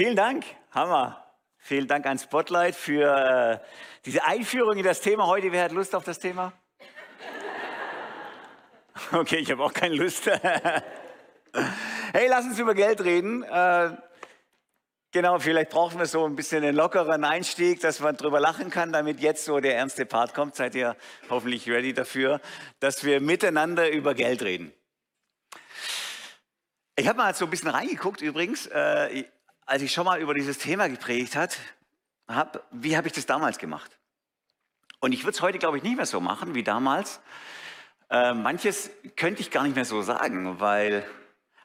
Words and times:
Vielen 0.00 0.16
Dank, 0.16 0.46
Hammer. 0.70 1.22
Vielen 1.58 1.86
Dank 1.86 2.06
an 2.06 2.18
Spotlight 2.18 2.74
für 2.74 3.04
äh, 3.04 3.58
diese 4.06 4.24
Einführung 4.24 4.78
in 4.78 4.82
das 4.82 5.02
Thema 5.02 5.26
heute. 5.26 5.52
Wer 5.52 5.64
hat 5.64 5.72
Lust 5.72 5.94
auf 5.94 6.04
das 6.04 6.18
Thema? 6.18 6.54
Okay, 9.12 9.36
ich 9.36 9.50
habe 9.50 9.62
auch 9.62 9.74
keine 9.74 9.96
Lust. 9.96 10.24
hey, 12.14 12.28
lass 12.30 12.46
uns 12.46 12.58
über 12.58 12.72
Geld 12.72 13.04
reden. 13.04 13.42
Äh, 13.42 13.90
genau, 15.12 15.38
vielleicht 15.38 15.68
brauchen 15.68 15.98
wir 15.98 16.06
so 16.06 16.24
ein 16.24 16.34
bisschen 16.34 16.64
einen 16.64 16.76
lockeren 16.76 17.22
Einstieg, 17.22 17.80
dass 17.80 18.00
man 18.00 18.16
drüber 18.16 18.40
lachen 18.40 18.70
kann, 18.70 18.92
damit 18.92 19.20
jetzt 19.20 19.44
so 19.44 19.60
der 19.60 19.76
ernste 19.76 20.06
Part 20.06 20.32
kommt. 20.32 20.56
Seid 20.56 20.74
ihr 20.76 20.96
hoffentlich 21.28 21.68
ready 21.68 21.92
dafür, 21.92 22.40
dass 22.78 23.04
wir 23.04 23.20
miteinander 23.20 23.90
über 23.90 24.14
Geld 24.14 24.40
reden. 24.40 24.72
Ich 26.96 27.06
habe 27.06 27.18
mal 27.18 27.34
so 27.34 27.44
ein 27.44 27.50
bisschen 27.50 27.68
reingeguckt 27.68 28.22
übrigens, 28.22 28.66
äh, 28.66 29.24
als 29.70 29.82
ich 29.82 29.92
schon 29.92 30.04
mal 30.04 30.20
über 30.20 30.34
dieses 30.34 30.58
Thema 30.58 30.88
geprägt 30.88 31.36
hat, 31.36 31.56
hab, 32.26 32.66
wie 32.72 32.96
habe 32.96 33.06
ich 33.06 33.12
das 33.12 33.24
damals 33.24 33.56
gemacht? 33.56 34.00
Und 34.98 35.12
ich 35.12 35.22
würde 35.22 35.36
es 35.36 35.42
heute, 35.42 35.60
glaube 35.60 35.76
ich, 35.76 35.84
nicht 35.84 35.94
mehr 35.94 36.06
so 36.06 36.20
machen 36.20 36.56
wie 36.56 36.64
damals. 36.64 37.20
Äh, 38.10 38.34
manches 38.34 38.90
könnte 39.14 39.42
ich 39.42 39.52
gar 39.52 39.62
nicht 39.62 39.76
mehr 39.76 39.84
so 39.84 40.02
sagen, 40.02 40.58
weil, 40.58 41.08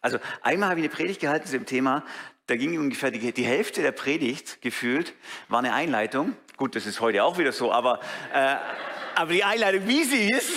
also 0.01 0.19
einmal 0.43 0.69
habe 0.69 0.81
ich 0.81 0.85
eine 0.85 0.93
Predigt 0.93 1.19
gehalten 1.19 1.47
zu 1.47 1.53
dem 1.53 1.65
Thema, 1.65 2.03
da 2.45 2.55
ging 2.55 2.77
ungefähr 2.77 3.09
die, 3.09 3.31
die 3.31 3.43
Hälfte 3.43 3.81
der 3.81 3.91
Predigt 3.91 4.61
gefühlt, 4.61 5.15
war 5.47 5.57
eine 5.57 5.73
Einleitung. 5.73 6.37
Gut, 6.57 6.75
das 6.75 6.85
ist 6.85 7.01
heute 7.01 7.23
auch 7.23 7.37
wieder 7.37 7.51
so, 7.51 7.71
aber 7.71 7.99
äh, 8.33 8.55
aber 9.15 9.31
die 9.31 9.43
Einleitung, 9.45 9.87
wie 9.87 10.03
sie 10.03 10.29
ist, 10.29 10.51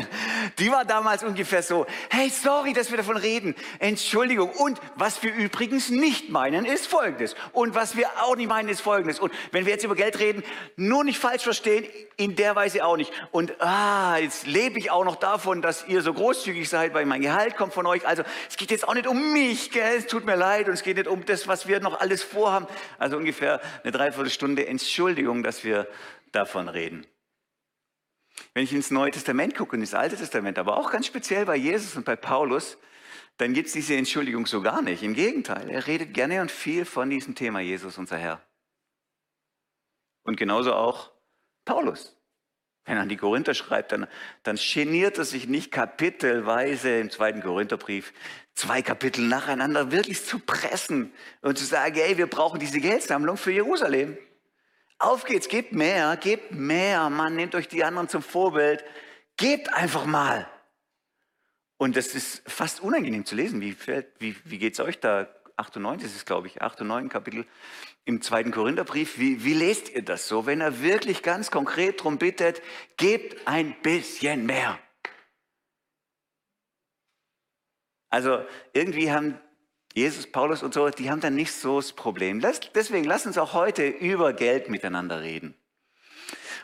die 0.58 0.72
war 0.72 0.86
damals 0.86 1.22
ungefähr 1.22 1.62
so, 1.62 1.86
hey, 2.08 2.30
sorry, 2.30 2.72
dass 2.72 2.90
wir 2.90 2.96
davon 2.96 3.18
reden. 3.18 3.54
Entschuldigung. 3.78 4.50
Und 4.50 4.80
was 4.94 5.22
wir 5.22 5.34
übrigens 5.34 5.90
nicht 5.90 6.30
meinen, 6.30 6.64
ist 6.64 6.86
Folgendes. 6.86 7.36
Und 7.52 7.74
was 7.74 7.96
wir 7.96 8.06
auch 8.22 8.34
nicht 8.34 8.48
meinen, 8.48 8.70
ist 8.70 8.80
Folgendes. 8.80 9.20
Und 9.20 9.32
wenn 9.52 9.66
wir 9.66 9.72
jetzt 9.72 9.84
über 9.84 9.94
Geld 9.94 10.18
reden, 10.18 10.42
nur 10.76 11.04
nicht 11.04 11.18
falsch 11.18 11.42
verstehen, 11.42 11.84
in 12.16 12.34
der 12.34 12.56
Weise 12.56 12.84
auch 12.84 12.96
nicht. 12.96 13.12
Und 13.30 13.60
ah, 13.60 14.16
jetzt 14.16 14.46
lebe 14.46 14.78
ich 14.78 14.90
auch 14.90 15.04
noch 15.04 15.16
davon, 15.16 15.60
dass 15.60 15.86
ihr 15.86 16.00
so 16.00 16.14
großzügig 16.14 16.68
seid, 16.68 16.94
weil 16.94 17.04
mein 17.04 17.20
Gehalt 17.20 17.56
kommt 17.56 17.74
von 17.74 17.86
euch. 17.86 18.06
Also 18.06 18.22
es 18.48 18.56
geht 18.56 18.70
jetzt 18.70 18.88
auch 18.88 18.94
nicht 18.94 19.06
um 19.06 19.34
mich, 19.34 19.70
gell? 19.70 19.98
es 19.98 20.06
tut 20.06 20.24
mir 20.24 20.36
leid. 20.36 20.66
Und 20.66 20.74
es 20.74 20.82
geht 20.82 20.96
nicht 20.96 21.08
um 21.08 21.26
das, 21.26 21.46
was 21.46 21.68
wir 21.68 21.80
noch 21.80 22.00
alles 22.00 22.22
vorhaben. 22.22 22.66
Also 22.98 23.18
ungefähr 23.18 23.60
eine 23.82 23.92
Dreiviertelstunde 23.92 24.66
Entschuldigung, 24.66 25.37
dass 25.42 25.64
wir 25.64 25.88
davon 26.32 26.68
reden. 26.68 27.06
Wenn 28.54 28.64
ich 28.64 28.72
ins 28.72 28.90
Neue 28.90 29.10
Testament 29.10 29.56
gucke 29.56 29.76
und 29.76 29.82
ins 29.82 29.94
Alte 29.94 30.16
Testament, 30.16 30.58
aber 30.58 30.76
auch 30.76 30.90
ganz 30.90 31.06
speziell 31.06 31.44
bei 31.44 31.56
Jesus 31.56 31.96
und 31.96 32.04
bei 32.04 32.16
Paulus, 32.16 32.78
dann 33.36 33.54
gibt 33.54 33.68
es 33.68 33.72
diese 33.72 33.94
Entschuldigung 33.94 34.46
so 34.46 34.62
gar 34.62 34.82
nicht. 34.82 35.02
Im 35.02 35.14
Gegenteil, 35.14 35.70
er 35.70 35.86
redet 35.86 36.14
gerne 36.14 36.40
und 36.40 36.50
viel 36.50 36.84
von 36.84 37.10
diesem 37.10 37.34
Thema 37.34 37.60
Jesus, 37.60 37.98
unser 37.98 38.18
Herr. 38.18 38.42
Und 40.24 40.36
genauso 40.36 40.74
auch 40.74 41.12
Paulus. 41.64 42.16
Wenn 42.84 42.96
er 42.96 43.02
an 43.02 43.08
die 43.08 43.16
Korinther 43.16 43.54
schreibt, 43.54 43.92
dann, 43.92 44.06
dann 44.42 44.56
geniert 44.56 45.18
er 45.18 45.24
sich 45.24 45.46
nicht 45.46 45.70
kapitelweise 45.70 46.98
im 46.98 47.10
zweiten 47.10 47.42
Korintherbrief 47.42 48.12
zwei 48.54 48.82
Kapitel 48.82 49.26
nacheinander 49.26 49.92
wirklich 49.92 50.24
zu 50.24 50.40
pressen 50.40 51.12
und 51.42 51.58
zu 51.58 51.64
sagen, 51.64 51.94
hey, 51.94 52.18
wir 52.18 52.26
brauchen 52.26 52.58
diese 52.58 52.80
Geldsammlung 52.80 53.36
für 53.36 53.52
Jerusalem. 53.52 54.18
Auf 54.98 55.24
geht's, 55.24 55.48
gebt 55.48 55.72
mehr, 55.72 56.16
gebt 56.16 56.52
mehr, 56.52 57.08
Mann, 57.08 57.36
nehmt 57.36 57.54
euch 57.54 57.68
die 57.68 57.84
anderen 57.84 58.08
zum 58.08 58.20
Vorbild, 58.20 58.84
gebt 59.36 59.72
einfach 59.72 60.04
mal. 60.06 60.48
Und 61.76 61.96
das 61.96 62.16
ist 62.16 62.42
fast 62.50 62.80
unangenehm 62.80 63.24
zu 63.24 63.36
lesen. 63.36 63.60
Wie, 63.60 63.76
wie, 64.18 64.36
wie 64.44 64.58
geht 64.58 64.74
es 64.74 64.80
euch 64.80 64.98
da? 64.98 65.28
8 65.56 65.76
und 65.76 65.82
9, 65.82 65.98
das 65.98 66.14
ist, 66.14 66.24
glaube 66.24 66.46
ich, 66.46 66.62
8 66.62 66.80
und 66.82 66.88
9 66.88 67.08
Kapitel 67.08 67.44
im 68.04 68.22
zweiten 68.22 68.52
Korintherbrief. 68.52 69.18
Wie, 69.18 69.44
wie 69.44 69.54
lest 69.54 69.90
ihr 69.90 70.02
das 70.02 70.28
so? 70.28 70.46
Wenn 70.46 70.60
er 70.60 70.82
wirklich 70.82 71.22
ganz 71.22 71.50
konkret 71.50 72.00
darum 72.00 72.18
bittet, 72.18 72.62
gebt 72.96 73.46
ein 73.46 73.80
bisschen 73.82 74.46
mehr. 74.46 74.78
Also 78.08 78.44
irgendwie 78.72 79.10
haben 79.10 79.40
Jesus, 79.94 80.26
Paulus 80.26 80.62
und 80.62 80.74
so, 80.74 80.88
die 80.90 81.10
haben 81.10 81.20
dann 81.20 81.34
nicht 81.34 81.52
so 81.52 81.76
das 81.76 81.92
Problem. 81.92 82.40
Deswegen 82.74 83.04
lass 83.04 83.26
uns 83.26 83.38
auch 83.38 83.52
heute 83.52 83.86
über 83.86 84.32
Geld 84.32 84.68
miteinander 84.68 85.22
reden. 85.22 85.54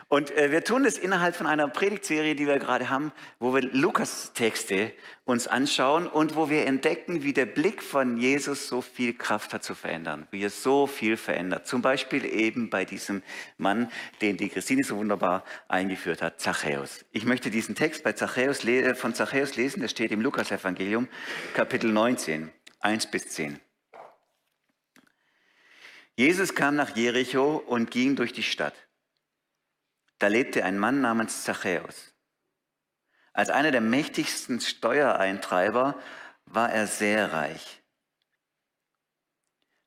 Und 0.07 0.29
äh, 0.37 0.51
wir 0.51 0.63
tun 0.63 0.83
das 0.83 0.99
innerhalb 0.99 1.35
von 1.35 1.47
einer 1.47 1.67
Predigtserie, 1.67 2.35
die 2.35 2.45
wir 2.45 2.59
gerade 2.59 2.91
haben, 2.91 3.11
wo 3.39 3.55
wir 3.55 3.61
Lukas-Texte 3.61 4.91
uns 5.23 5.47
anschauen 5.47 6.05
und 6.05 6.35
wo 6.35 6.47
wir 6.47 6.67
entdecken, 6.67 7.23
wie 7.23 7.33
der 7.33 7.47
Blick 7.47 7.81
von 7.81 8.17
Jesus 8.17 8.67
so 8.67 8.81
viel 8.81 9.13
Kraft 9.13 9.51
hat 9.51 9.63
zu 9.63 9.73
verändern, 9.73 10.27
wie 10.29 10.43
er 10.43 10.51
so 10.51 10.85
viel 10.85 11.17
verändert. 11.17 11.65
Zum 11.65 11.81
Beispiel 11.81 12.23
eben 12.23 12.69
bei 12.69 12.85
diesem 12.85 13.23
Mann, 13.57 13.91
den 14.21 14.37
die 14.37 14.49
Christine 14.49 14.83
so 14.83 14.95
wunderbar 14.97 15.43
eingeführt 15.67 16.21
hat, 16.21 16.39
Zachäus. 16.39 17.03
Ich 17.11 17.25
möchte 17.25 17.49
diesen 17.49 17.73
Text 17.73 18.03
bei 18.03 18.13
Zachäus, 18.13 18.63
von 18.93 19.15
Zachäus 19.15 19.55
lesen, 19.55 19.79
der 19.79 19.87
steht 19.87 20.11
im 20.11 20.21
Lukas-Evangelium, 20.21 21.07
Kapitel 21.55 21.91
19. 21.91 22.51
1 22.85 23.07
bis 23.07 23.29
10. 23.29 23.59
Jesus 26.15 26.53
kam 26.53 26.75
nach 26.75 26.95
Jericho 26.95 27.57
und 27.57 27.89
ging 27.89 28.15
durch 28.15 28.31
die 28.31 28.43
Stadt. 28.43 28.75
Da 30.19 30.27
lebte 30.27 30.63
ein 30.63 30.77
Mann 30.77 31.01
namens 31.01 31.43
Zachäus. 31.43 32.13
Als 33.33 33.49
einer 33.49 33.71
der 33.71 33.81
mächtigsten 33.81 34.61
Steuereintreiber 34.61 35.99
war 36.45 36.71
er 36.71 36.85
sehr 36.85 37.33
reich. 37.33 37.81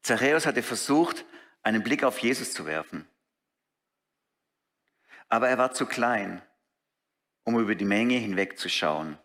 Zachäus 0.03 0.45
hatte 0.45 0.65
versucht, 0.65 1.25
einen 1.63 1.85
Blick 1.85 2.03
auf 2.03 2.19
Jesus 2.19 2.53
zu 2.53 2.67
werfen. 2.67 3.09
Aber 5.29 5.49
er 5.49 5.59
war 5.59 5.73
zu 5.73 5.87
klein, 5.87 6.43
um 7.45 7.61
über 7.61 7.77
die 7.77 7.85
Menge 7.85 8.17
hinwegzuschauen. 8.17 9.19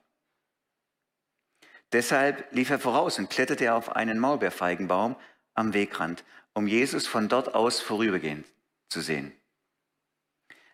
Deshalb 1.93 2.51
lief 2.51 2.71
er 2.71 2.79
voraus 2.79 3.19
und 3.19 3.29
kletterte 3.29 3.73
auf 3.73 3.95
einen 3.95 4.17
Maulbeerfeigenbaum 4.19 5.15
am 5.53 5.73
Wegrand, 5.73 6.25
um 6.53 6.67
Jesus 6.67 7.05
von 7.05 7.29
dort 7.29 7.53
aus 7.53 7.81
vorübergehen 7.81 8.43
zu 8.89 9.01
sehen. 9.01 9.31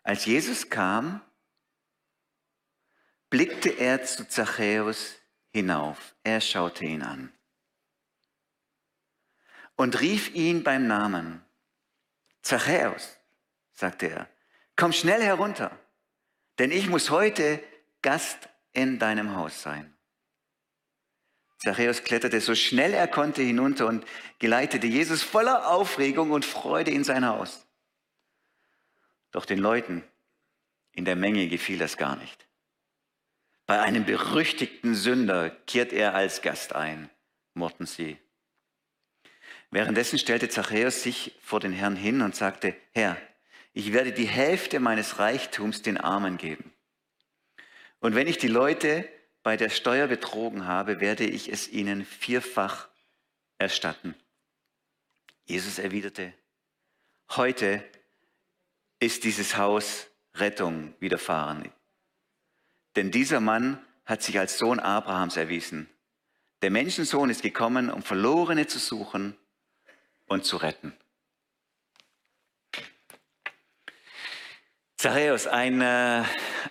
Als 0.01 0.25
Jesus 0.25 0.69
kam, 0.69 1.21
blickte 3.29 3.69
er 3.69 4.03
zu 4.05 4.27
Zachäus 4.27 5.15
hinauf. 5.51 6.15
Er 6.23 6.39
schaute 6.39 6.85
ihn 6.85 7.03
an 7.03 7.33
und 9.75 9.99
rief 9.99 10.33
ihn 10.33 10.63
beim 10.63 10.87
Namen. 10.87 11.43
Zachäus, 12.41 13.17
sagte 13.73 14.07
er, 14.07 14.29
komm 14.77 14.93
schnell 14.93 15.21
herunter, 15.21 15.77
denn 16.59 16.71
ich 16.71 16.87
muss 16.87 17.09
heute 17.09 17.61
Gast 18.01 18.47
in 18.71 18.99
deinem 18.99 19.35
Haus 19.35 19.61
sein. 19.61 19.93
Zachäus 21.59 22.03
kletterte 22.03 22.39
so 22.39 22.55
schnell 22.55 22.93
er 22.93 23.07
konnte 23.07 23.41
hinunter 23.41 23.87
und 23.87 24.05
geleitete 24.39 24.87
Jesus 24.87 25.21
voller 25.21 25.69
Aufregung 25.69 26.31
und 26.31 26.45
Freude 26.45 26.91
in 26.91 27.03
sein 27.03 27.25
Haus. 27.25 27.67
Doch 29.31 29.45
den 29.45 29.59
Leuten 29.59 30.03
in 30.93 31.03
der 31.03 31.17
Menge 31.17 31.47
gefiel 31.49 31.77
das 31.77 31.97
gar 31.97 32.15
nicht. 32.15 32.47
Bei 33.65 33.81
einem 33.81 34.05
berüchtigten 34.05 34.95
Sünder 34.95 35.49
kehrt 35.67 35.91
er 35.91 36.15
als 36.15 36.41
Gast 36.41 36.73
ein, 36.73 37.09
murrten 37.53 37.85
sie. 37.85 38.17
Währenddessen 39.69 40.17
stellte 40.17 40.49
Zachäus 40.49 41.03
sich 41.03 41.37
vor 41.41 41.59
den 41.59 41.73
Herrn 41.73 41.95
hin 41.95 42.21
und 42.21 42.35
sagte, 42.35 42.75
Herr, 42.93 43.17
ich 43.73 43.93
werde 43.93 44.13
die 44.13 44.27
Hälfte 44.27 44.79
meines 44.79 45.19
Reichtums 45.19 45.81
den 45.81 45.97
Armen 45.97 46.37
geben. 46.37 46.73
Und 47.99 48.15
wenn 48.15 48.27
ich 48.27 48.37
die 48.37 48.47
Leute 48.47 49.07
bei 49.43 49.57
der 49.57 49.69
Steuer 49.69 50.07
betrogen 50.07 50.65
habe, 50.65 50.99
werde 50.99 51.25
ich 51.25 51.51
es 51.51 51.67
ihnen 51.67 52.05
vierfach 52.05 52.89
erstatten. 53.57 54.15
Jesus 55.45 55.79
erwiderte, 55.79 56.33
heute 57.31 57.83
ist 58.99 59.23
dieses 59.23 59.57
Haus 59.57 60.07
Rettung 60.35 60.93
widerfahren. 60.99 61.71
Denn 62.95 63.11
dieser 63.11 63.39
Mann 63.39 63.83
hat 64.05 64.23
sich 64.23 64.39
als 64.39 64.57
Sohn 64.57 64.79
Abrahams 64.79 65.37
erwiesen. 65.37 65.89
Der 66.61 66.71
Menschensohn 66.71 67.29
ist 67.29 67.41
gekommen, 67.41 67.89
um 67.89 68.03
Verlorene 68.03 68.67
zu 68.67 68.79
suchen 68.79 69.37
und 70.27 70.45
zu 70.45 70.57
retten. 70.57 70.93
Zachäus, 74.99 75.47
ein, 75.47 75.79
äh, 75.79 76.23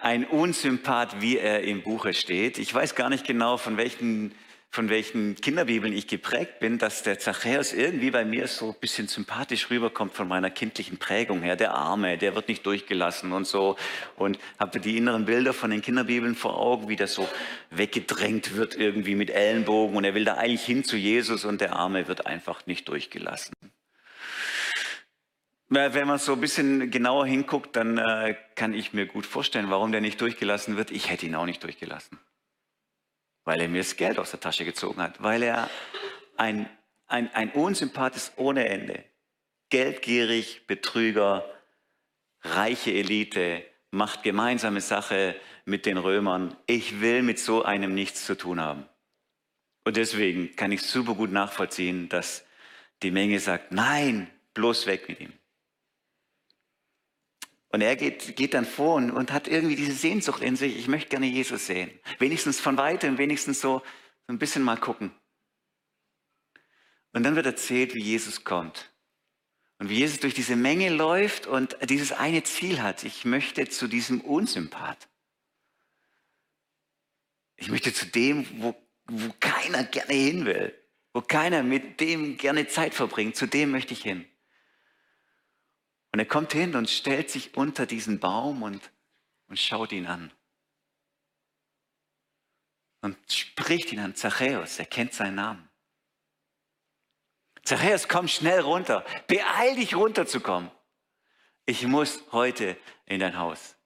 ein 0.03 0.27
Unsympath, 0.27 1.23
wie 1.23 1.39
er 1.39 1.63
im 1.63 1.81
Buche 1.81 2.13
steht. 2.13 2.59
Ich 2.59 2.75
weiß 2.75 2.95
gar 2.95 3.09
nicht 3.09 3.27
genau, 3.27 3.57
von 3.57 3.79
welchen, 3.79 4.35
von 4.69 4.91
welchen 4.91 5.37
Kinderbibeln 5.37 5.95
ich 5.95 6.09
geprägt 6.09 6.61
bin, 6.61 6.77
dass 6.77 7.03
der 7.03 7.19
Zachäus 7.19 7.73
irgendwie 7.73 8.11
bei 8.11 8.27
mir 8.27 8.47
so 8.47 8.73
ein 8.73 8.77
bisschen 8.83 9.09
sympathisch 9.09 9.71
rüberkommt 9.71 10.13
von 10.13 10.29
meiner 10.29 10.51
kindlichen 10.51 10.99
Prägung 10.99 11.41
her. 11.41 11.57
Der 11.57 11.73
Arme, 11.73 12.19
der 12.19 12.35
wird 12.35 12.49
nicht 12.49 12.67
durchgelassen 12.67 13.33
und 13.33 13.47
so. 13.47 13.77
Und 14.17 14.39
habe 14.59 14.79
die 14.79 14.99
inneren 14.99 15.25
Bilder 15.25 15.55
von 15.55 15.71
den 15.71 15.81
Kinderbibeln 15.81 16.35
vor 16.35 16.59
Augen, 16.59 16.91
wie 16.91 16.97
das 16.97 17.15
so 17.15 17.27
weggedrängt 17.71 18.57
wird 18.57 18.77
irgendwie 18.77 19.15
mit 19.15 19.31
Ellenbogen. 19.31 19.97
Und 19.97 20.05
er 20.05 20.15
will 20.15 20.27
da 20.27 20.35
eigentlich 20.35 20.67
hin 20.67 20.85
zu 20.85 20.99
Jesus 20.99 21.47
und 21.47 21.63
der 21.63 21.77
Arme 21.77 22.09
wird 22.09 22.27
einfach 22.27 22.67
nicht 22.67 22.89
durchgelassen. 22.89 23.55
Wenn 25.71 26.07
man 26.07 26.19
so 26.19 26.33
ein 26.33 26.41
bisschen 26.41 26.91
genauer 26.91 27.27
hinguckt, 27.27 27.77
dann 27.77 27.99
äh, 27.99 28.37
kann 28.55 28.73
ich 28.73 28.95
mir 28.95 29.05
gut 29.05 29.27
vorstellen, 29.27 29.69
warum 29.69 29.93
der 29.93 30.01
nicht 30.01 30.19
durchgelassen 30.21 30.79
wird. 30.79 30.91
Ich 30.91 31.11
hätte 31.11 31.27
ihn 31.27 31.35
auch 31.35 31.45
nicht 31.45 31.63
durchgelassen. 31.63 32.19
Weil 33.45 33.61
er 33.61 33.69
mir 33.69 33.79
das 33.79 33.97
Geld 33.97 34.19
aus 34.19 34.31
der 34.31 34.41
Tasche 34.41 34.65
gezogen 34.65 35.03
hat. 35.03 35.23
Weil 35.23 35.43
er 35.43 35.69
ein, 36.39 36.71
ein, 37.07 37.33
ein 37.35 37.51
Unsympath 37.51 38.17
ist 38.17 38.33
ohne 38.37 38.67
Ende. 38.67 39.05
Geldgierig, 39.69 40.67
Betrüger, 40.67 41.45
reiche 42.41 42.93
Elite, 42.93 43.63
macht 43.91 44.23
gemeinsame 44.23 44.81
Sache 44.81 45.39
mit 45.67 45.85
den 45.85 45.99
Römern. 45.99 46.57
Ich 46.67 47.03
will 47.03 47.23
mit 47.23 47.39
so 47.39 47.63
einem 47.63 47.95
nichts 47.95 48.25
zu 48.25 48.39
tun 48.39 48.59
haben. 48.59 48.89
Und 49.85 49.99
deswegen 49.99 50.57
kann 50.57 50.73
ich 50.73 50.83
super 50.83 51.15
gut 51.15 51.31
nachvollziehen, 51.31 52.09
dass 52.09 52.45
die 53.03 53.11
Menge 53.11 53.39
sagt, 53.39 53.71
nein, 53.71 54.31
bloß 54.55 54.87
weg 54.87 55.09
mit 55.09 55.21
ihm. 55.21 55.38
Und 57.71 57.83
er 57.83 57.97
geht, 57.97 58.37
geht 58.37 58.55
dann 58.55 58.65
vor 58.65 58.95
und, 58.95 59.11
und, 59.11 59.31
hat 59.31 59.47
irgendwie 59.47 59.77
diese 59.77 59.93
Sehnsucht 59.93 60.43
in 60.43 60.57
sich, 60.57 60.79
ich 60.79 60.89
möchte 60.89 61.11
gerne 61.11 61.27
Jesus 61.27 61.67
sehen. 61.67 61.91
Wenigstens 62.19 62.61
von 62.61 62.79
weitem, 62.79 63.19
wenigstens 63.19 63.61
so, 63.61 63.83
so 64.27 64.33
ein 64.33 64.39
bisschen 64.39 64.63
mal 64.63 64.79
gucken. 64.79 65.13
Und 67.13 67.25
dann 67.25 67.37
wird 67.37 67.47
erzählt, 67.47 67.95
wie 67.95 68.03
Jesus 68.03 68.45
kommt. 68.45 68.91
Und 69.79 69.91
wie 69.91 69.99
Jesus 69.99 70.19
durch 70.21 70.35
diese 70.35 70.57
Menge 70.57 70.89
läuft 70.89 71.47
und 71.47 71.77
dieses 71.89 72.13
eine 72.13 72.43
Ziel 72.43 72.83
hat. 72.83 73.05
Ich 73.05 73.25
möchte 73.25 73.69
zu 73.69 73.87
diesem 73.87 74.21
Unsympath. 74.23 75.09
Ich 77.57 77.69
möchte 77.69 77.93
zu 77.93 78.07
dem, 78.07 78.47
wo, 78.63 78.75
wo 79.07 79.33
keiner 79.41 79.85
gerne 79.85 80.15
hin 80.15 80.47
will. 80.47 80.75
Wo 81.13 81.21
keiner 81.21 81.63
mit 81.63 82.01
dem 82.01 82.37
gerne 82.39 82.67
Zeit 82.67 82.95
verbringt. 82.95 83.37
Zu 83.37 83.47
dem 83.47 83.71
möchte 83.71 83.93
ich 83.93 84.03
hin. 84.03 84.25
Und 86.13 86.19
er 86.19 86.27
kommt 86.27 86.53
hin 86.53 86.75
und 86.75 86.89
stellt 86.89 87.31
sich 87.31 87.57
unter 87.57 87.87
diesen 87.87 88.19
Baum 88.19 88.63
und, 88.63 88.91
und 89.49 89.59
schaut 89.59 89.93
ihn 89.93 90.07
an. 90.07 90.33
Und 93.01 93.17
spricht 93.31 93.93
ihn 93.93 94.01
an 94.01 94.15
Zachäus, 94.15 94.79
er 94.79 94.87
kennt 94.87 95.15
seinen 95.15 95.37
Namen. 95.37 95.69
Zachäus, 97.63 98.09
komm 98.09 98.29
schnell 98.29 98.61
runter, 98.61 99.05
beeil 99.27 99.77
dich 99.77 99.95
runterzukommen. 99.95 100.71
Ich 101.67 101.87
muss 101.87 102.25
heute 102.33 102.79
in 103.05 103.21
dein 103.21 103.39
Haus. 103.39 103.77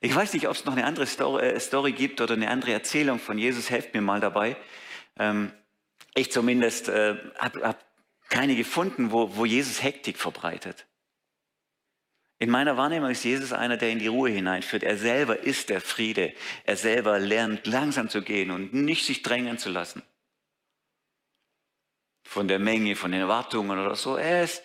Ich 0.00 0.14
weiß 0.14 0.32
nicht, 0.32 0.48
ob 0.48 0.56
es 0.56 0.64
noch 0.64 0.72
eine 0.72 0.84
andere 0.84 1.06
Story, 1.06 1.46
äh, 1.46 1.60
Story, 1.60 1.92
gibt 1.92 2.20
oder 2.20 2.34
eine 2.34 2.50
andere 2.50 2.72
Erzählung 2.72 3.20
von 3.20 3.38
Jesus. 3.38 3.70
Helft 3.70 3.94
mir 3.94 4.00
mal 4.00 4.18
dabei. 4.18 4.56
Ähm, 5.16 5.52
ich 6.14 6.32
zumindest 6.32 6.88
äh, 6.88 7.16
habe 7.38 7.62
hab 7.62 7.91
keine 8.32 8.56
gefunden, 8.56 9.12
wo, 9.12 9.36
wo 9.36 9.44
Jesus 9.44 9.82
Hektik 9.82 10.16
verbreitet. 10.16 10.86
In 12.38 12.50
meiner 12.50 12.76
Wahrnehmung 12.76 13.10
ist 13.10 13.22
Jesus 13.22 13.52
einer, 13.52 13.76
der 13.76 13.90
in 13.90 14.00
die 14.00 14.08
Ruhe 14.08 14.30
hineinführt. 14.30 14.82
Er 14.82 14.96
selber 14.96 15.38
ist 15.38 15.68
der 15.68 15.80
Friede. 15.80 16.32
Er 16.64 16.76
selber 16.76 17.20
lernt 17.20 17.66
langsam 17.66 18.08
zu 18.08 18.22
gehen 18.22 18.50
und 18.50 18.74
nicht 18.74 19.06
sich 19.06 19.22
drängen 19.22 19.58
zu 19.58 19.68
lassen. 19.68 20.02
Von 22.24 22.48
der 22.48 22.58
Menge, 22.58 22.96
von 22.96 23.12
den 23.12 23.20
Erwartungen 23.20 23.78
oder 23.78 23.94
so. 23.94 24.16
Er 24.16 24.44
ist 24.44 24.64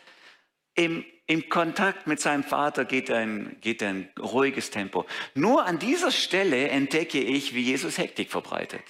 im, 0.73 1.05
im 1.27 1.49
Kontakt 1.49 2.07
mit 2.07 2.21
seinem 2.21 2.45
Vater, 2.45 2.85
geht 2.85 3.11
ein, 3.11 3.57
geht 3.61 3.83
ein 3.83 4.09
ruhiges 4.17 4.71
Tempo. 4.71 5.05
Nur 5.35 5.65
an 5.65 5.77
dieser 5.77 6.11
Stelle 6.11 6.69
entdecke 6.69 7.19
ich, 7.19 7.53
wie 7.53 7.61
Jesus 7.61 7.97
Hektik 7.97 8.31
verbreitet. 8.31 8.83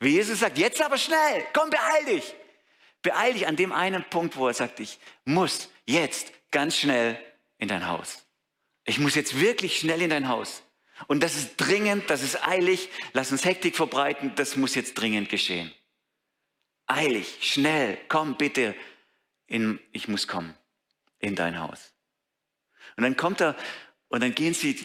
Wie 0.00 0.10
Jesus 0.10 0.40
sagt, 0.40 0.58
jetzt 0.58 0.82
aber 0.82 0.98
schnell, 0.98 1.46
komm, 1.54 1.70
beeil 1.70 2.16
dich. 2.16 2.34
Beeil 3.02 3.34
dich 3.34 3.46
an 3.46 3.56
dem 3.56 3.72
einen 3.72 4.04
Punkt, 4.04 4.36
wo 4.36 4.46
er 4.46 4.54
sagt, 4.54 4.80
ich 4.80 4.98
muss 5.24 5.68
jetzt 5.86 6.32
ganz 6.50 6.76
schnell 6.76 7.18
in 7.58 7.68
dein 7.68 7.88
Haus. 7.88 8.24
Ich 8.84 8.98
muss 8.98 9.14
jetzt 9.14 9.38
wirklich 9.40 9.78
schnell 9.78 10.02
in 10.02 10.10
dein 10.10 10.28
Haus. 10.28 10.62
Und 11.08 11.22
das 11.22 11.36
ist 11.36 11.56
dringend, 11.56 12.08
das 12.10 12.22
ist 12.22 12.46
eilig. 12.46 12.88
Lass 13.12 13.32
uns 13.32 13.44
Hektik 13.44 13.76
verbreiten, 13.76 14.32
das 14.36 14.56
muss 14.56 14.74
jetzt 14.74 14.94
dringend 14.94 15.28
geschehen. 15.28 15.72
Eilig, 16.86 17.38
schnell, 17.40 17.98
komm 18.08 18.36
bitte, 18.36 18.74
in, 19.46 19.80
ich 19.92 20.08
muss 20.08 20.28
kommen 20.28 20.54
in 21.18 21.34
dein 21.34 21.58
Haus. 21.58 21.92
Und 22.96 23.04
dann 23.04 23.16
kommt 23.16 23.40
er 23.40 23.56
und 24.12 24.22
dann 24.22 24.34
gehen 24.34 24.52
sie, 24.52 24.76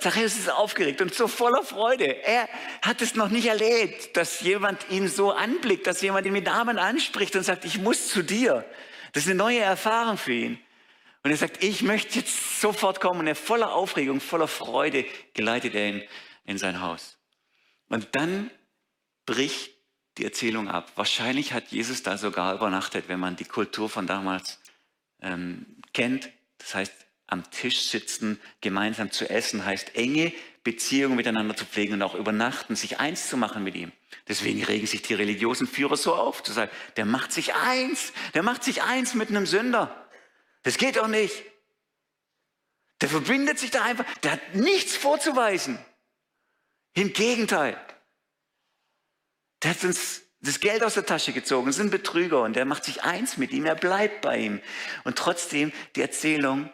Zachäus 0.00 0.36
ist 0.36 0.50
aufgeregt 0.50 1.00
und 1.00 1.14
so 1.14 1.28
voller 1.28 1.62
Freude. 1.62 2.24
Er 2.24 2.48
hat 2.82 3.00
es 3.00 3.14
noch 3.14 3.28
nicht 3.28 3.46
erlebt, 3.46 4.16
dass 4.16 4.40
jemand 4.40 4.90
ihn 4.90 5.06
so 5.06 5.30
anblickt, 5.30 5.86
dass 5.86 6.02
jemand 6.02 6.26
ihn 6.26 6.32
mit 6.32 6.46
Namen 6.46 6.76
anspricht 6.76 7.36
und 7.36 7.44
sagt, 7.44 7.64
ich 7.64 7.78
muss 7.78 8.08
zu 8.08 8.24
dir. 8.24 8.68
Das 9.12 9.22
ist 9.22 9.28
eine 9.28 9.38
neue 9.38 9.60
Erfahrung 9.60 10.18
für 10.18 10.32
ihn. 10.32 10.58
Und 11.22 11.30
er 11.30 11.36
sagt, 11.36 11.62
ich 11.62 11.82
möchte 11.82 12.18
jetzt 12.18 12.60
sofort 12.60 13.00
kommen. 13.00 13.20
Und 13.20 13.28
er 13.28 13.36
voller 13.36 13.72
Aufregung, 13.72 14.20
voller 14.20 14.48
Freude 14.48 15.04
geleitet 15.32 15.76
er 15.76 15.88
ihn 15.90 16.02
in 16.44 16.58
sein 16.58 16.80
Haus. 16.80 17.18
Und 17.88 18.08
dann 18.16 18.50
bricht 19.26 19.76
die 20.18 20.24
Erzählung 20.24 20.66
ab. 20.66 20.90
Wahrscheinlich 20.96 21.52
hat 21.52 21.68
Jesus 21.68 22.02
da 22.02 22.18
sogar 22.18 22.56
übernachtet, 22.56 23.04
wenn 23.06 23.20
man 23.20 23.36
die 23.36 23.44
Kultur 23.44 23.88
von 23.88 24.08
damals 24.08 24.58
ähm, 25.22 25.76
kennt. 25.92 26.30
Das 26.58 26.74
heißt, 26.74 27.05
am 27.26 27.50
Tisch 27.50 27.88
sitzen, 27.88 28.40
gemeinsam 28.60 29.10
zu 29.10 29.28
essen, 29.28 29.64
heißt 29.64 29.96
enge 29.96 30.32
Beziehungen 30.62 31.16
miteinander 31.16 31.56
zu 31.56 31.64
pflegen 31.64 31.94
und 31.94 32.02
auch 32.02 32.14
übernachten, 32.14 32.74
sich 32.76 32.98
eins 32.98 33.28
zu 33.28 33.36
machen 33.36 33.62
mit 33.62 33.74
ihm. 33.74 33.92
Deswegen 34.28 34.64
regen 34.64 34.86
sich 34.86 35.02
die 35.02 35.14
religiösen 35.14 35.68
Führer 35.68 35.96
so 35.96 36.14
auf, 36.14 36.42
zu 36.42 36.52
sagen, 36.52 36.70
der 36.96 37.04
macht 37.04 37.32
sich 37.32 37.54
eins, 37.54 38.12
der 38.34 38.42
macht 38.42 38.64
sich 38.64 38.82
eins 38.82 39.14
mit 39.14 39.28
einem 39.28 39.46
Sünder. 39.46 40.08
Das 40.62 40.78
geht 40.78 40.96
doch 40.96 41.06
nicht. 41.06 41.44
Der 43.00 43.08
verbindet 43.08 43.58
sich 43.58 43.70
da 43.70 43.84
einfach, 43.84 44.04
der 44.22 44.32
hat 44.32 44.54
nichts 44.54 44.96
vorzuweisen. 44.96 45.78
Im 46.94 47.12
Gegenteil. 47.12 47.80
Der 49.62 49.70
hat 49.70 49.84
uns 49.84 50.22
das 50.40 50.60
Geld 50.60 50.82
aus 50.82 50.94
der 50.94 51.06
Tasche 51.06 51.32
gezogen, 51.32 51.72
ein 51.78 51.90
Betrüger 51.90 52.42
und 52.42 52.56
der 52.56 52.64
macht 52.64 52.84
sich 52.84 53.02
eins 53.02 53.36
mit 53.36 53.52
ihm, 53.52 53.66
er 53.66 53.74
bleibt 53.74 54.22
bei 54.22 54.38
ihm. 54.38 54.60
Und 55.04 55.16
trotzdem 55.16 55.72
die 55.94 56.02
Erzählung, 56.02 56.70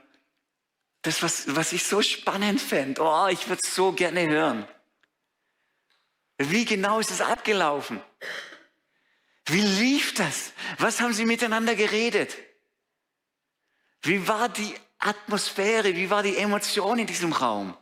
das, 1.03 1.23
was, 1.23 1.55
was 1.55 1.73
ich 1.73 1.85
so 1.85 2.01
spannend 2.01 2.61
fände. 2.61 3.03
Oh, 3.03 3.27
ich 3.29 3.49
würde 3.49 3.61
es 3.63 3.75
so 3.75 3.93
gerne 3.93 4.27
hören. 4.29 4.67
Wie 6.39 6.65
genau 6.65 7.01
ist 7.01 7.11
es 7.11 7.21
abgelaufen? 7.21 8.01
Wie 9.47 9.61
lief 9.61 10.15
das? 10.15 10.53
Was 10.79 11.01
haben 11.01 11.13
sie 11.13 11.27
miteinander 11.27 11.75
geredet? 11.75 12.37
Wie 14.03 14.27
war 14.29 14.49
die 14.49 14.75
Atmosphäre? 14.99 15.97
Wie 15.97 16.11
war 16.11 16.23
die 16.23 16.37
Emotion 16.37 16.99
in 17.01 17.07
diesem 17.07 17.33
Raum? 17.33 17.77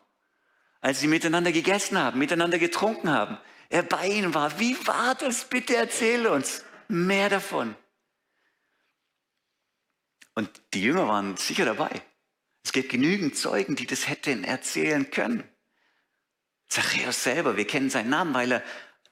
Als 0.81 1.01
sie 1.01 1.07
miteinander 1.07 1.53
gegessen 1.53 1.99
haben, 1.99 2.19
miteinander 2.19 2.59
getrunken 2.59 3.11
haben, 3.11 3.39
er 3.69 3.83
bei 3.83 4.09
ihnen 4.09 4.33
war. 4.33 4.59
Wie 4.59 4.77
war 4.87 5.15
das? 5.15 5.45
Bitte 5.45 5.77
erzähl 5.77 6.27
uns 6.27 6.65
mehr 6.89 7.29
davon. 7.29 7.77
Und 10.35 10.51
die 10.73 10.83
Jünger 10.83 11.07
waren 11.07 11.37
sicher 11.37 11.67
dabei. 11.67 12.03
Es 12.71 12.73
gibt 12.73 12.91
genügend 12.91 13.37
Zeugen, 13.37 13.75
die 13.75 13.85
das 13.85 14.07
hätten 14.07 14.45
erzählen 14.45 15.11
können. 15.11 15.43
Zachäus 16.69 17.25
selber, 17.25 17.57
wir 17.57 17.67
kennen 17.67 17.91
seinen 17.91 18.11
Namen, 18.11 18.33
weil 18.33 18.53
er 18.53 18.65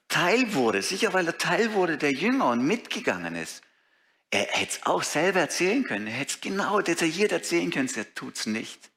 Teil 0.06 0.54
wurde, 0.54 0.80
sicher 0.80 1.12
weil 1.12 1.26
er 1.26 1.38
Teil 1.38 1.72
wurde 1.72 1.98
der 1.98 2.12
Jünger 2.12 2.50
und 2.50 2.64
mitgegangen 2.64 3.34
ist. 3.34 3.62
Er 4.30 4.42
hätte 4.42 4.78
es 4.78 4.86
auch 4.86 5.02
selber 5.02 5.40
erzählen 5.40 5.82
können, 5.82 6.06
er 6.06 6.12
hätte 6.12 6.34
es 6.34 6.40
genau 6.40 6.80
detailliert 6.80 7.32
erzählen 7.32 7.72
können, 7.72 7.90
er 7.96 8.14
tut 8.14 8.36
es 8.36 8.46
nicht. 8.46 8.92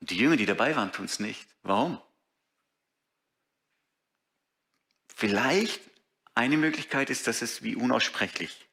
Und 0.00 0.10
die 0.10 0.18
Jünger, 0.18 0.36
die 0.36 0.46
dabei 0.46 0.76
waren, 0.76 0.92
tun 0.92 1.06
es 1.06 1.18
nicht. 1.18 1.48
Warum? 1.64 2.00
Vielleicht 5.16 5.80
eine 6.36 6.56
Möglichkeit 6.56 7.10
ist, 7.10 7.26
dass 7.26 7.42
es 7.42 7.64
wie 7.64 7.74
unaussprechlich 7.74 8.68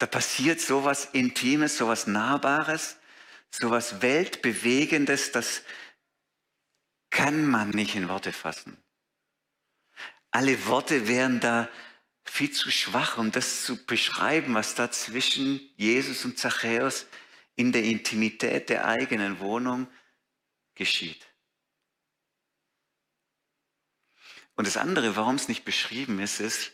da 0.00 0.06
passiert 0.06 0.60
sowas 0.60 1.10
Intimes, 1.12 1.76
sowas 1.76 2.06
Nahbares, 2.06 2.96
sowas 3.50 4.00
Weltbewegendes, 4.00 5.30
das 5.30 5.62
kann 7.10 7.44
man 7.44 7.68
nicht 7.70 7.94
in 7.94 8.08
Worte 8.08 8.32
fassen. 8.32 8.82
Alle 10.30 10.66
Worte 10.66 11.06
wären 11.06 11.38
da 11.40 11.68
viel 12.24 12.50
zu 12.50 12.70
schwach, 12.70 13.18
um 13.18 13.30
das 13.30 13.64
zu 13.64 13.84
beschreiben, 13.84 14.54
was 14.54 14.74
da 14.74 14.90
zwischen 14.90 15.60
Jesus 15.76 16.24
und 16.24 16.38
Zachäus 16.38 17.06
in 17.56 17.70
der 17.70 17.84
Intimität 17.84 18.70
der 18.70 18.86
eigenen 18.86 19.38
Wohnung 19.38 19.86
geschieht. 20.74 21.26
Und 24.54 24.66
das 24.66 24.78
andere, 24.78 25.14
warum 25.16 25.34
es 25.34 25.48
nicht 25.48 25.66
beschrieben 25.66 26.20
ist, 26.20 26.40
ist, 26.40 26.72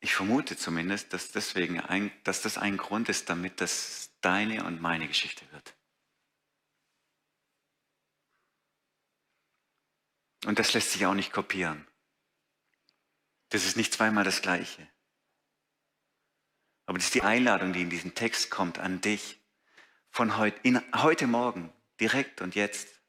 ich 0.00 0.14
vermute 0.14 0.56
zumindest, 0.56 1.12
dass, 1.12 1.32
deswegen 1.32 1.80
ein, 1.80 2.12
dass 2.24 2.42
das 2.42 2.58
ein 2.58 2.76
Grund 2.76 3.08
ist, 3.08 3.28
damit 3.28 3.60
das 3.60 4.10
deine 4.20 4.64
und 4.64 4.80
meine 4.80 5.08
Geschichte 5.08 5.44
wird. 5.52 5.74
Und 10.44 10.58
das 10.58 10.74
lässt 10.74 10.92
sich 10.92 11.06
auch 11.06 11.14
nicht 11.14 11.32
kopieren. 11.32 11.86
Das 13.48 13.64
ist 13.64 13.76
nicht 13.76 13.92
zweimal 13.92 14.24
das 14.24 14.42
Gleiche. 14.42 14.86
Aber 16.86 16.98
das 16.98 17.06
ist 17.06 17.14
die 17.14 17.22
Einladung, 17.22 17.72
die 17.72 17.82
in 17.82 17.90
diesem 17.90 18.14
Text 18.14 18.50
kommt 18.50 18.78
an 18.78 19.00
dich. 19.00 19.40
Von 20.10 20.36
heute, 20.36 20.58
in, 20.62 20.80
heute 20.94 21.26
Morgen, 21.26 21.72
direkt 22.00 22.40
und 22.40 22.54
jetzt. 22.54 23.00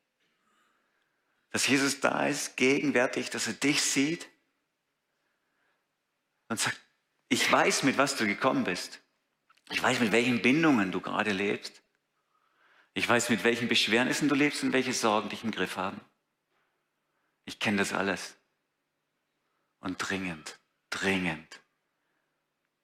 Dass 1.51 1.67
Jesus 1.67 1.99
da 1.99 2.27
ist, 2.27 2.57
gegenwärtig, 2.57 3.29
dass 3.29 3.47
er 3.47 3.53
dich 3.53 3.81
sieht 3.81 4.27
und 6.49 6.59
sagt, 6.59 6.79
ich 7.29 7.51
weiß, 7.51 7.83
mit 7.83 7.97
was 7.97 8.15
du 8.15 8.25
gekommen 8.25 8.63
bist. 8.63 9.01
Ich 9.69 9.81
weiß, 9.81 9.99
mit 9.99 10.11
welchen 10.11 10.41
Bindungen 10.41 10.91
du 10.91 11.01
gerade 11.01 11.31
lebst. 11.31 11.83
Ich 12.93 13.07
weiß, 13.07 13.29
mit 13.29 13.43
welchen 13.43 13.67
Beschwernissen 13.67 14.29
du 14.29 14.35
lebst 14.35 14.63
und 14.63 14.73
welche 14.73 14.93
Sorgen 14.93 15.29
dich 15.29 15.43
im 15.43 15.51
Griff 15.51 15.77
haben. 15.77 15.99
Ich 17.45 17.59
kenne 17.59 17.77
das 17.77 17.93
alles. 17.93 18.37
Und 19.79 19.97
dringend, 19.97 20.59
dringend 20.89 21.61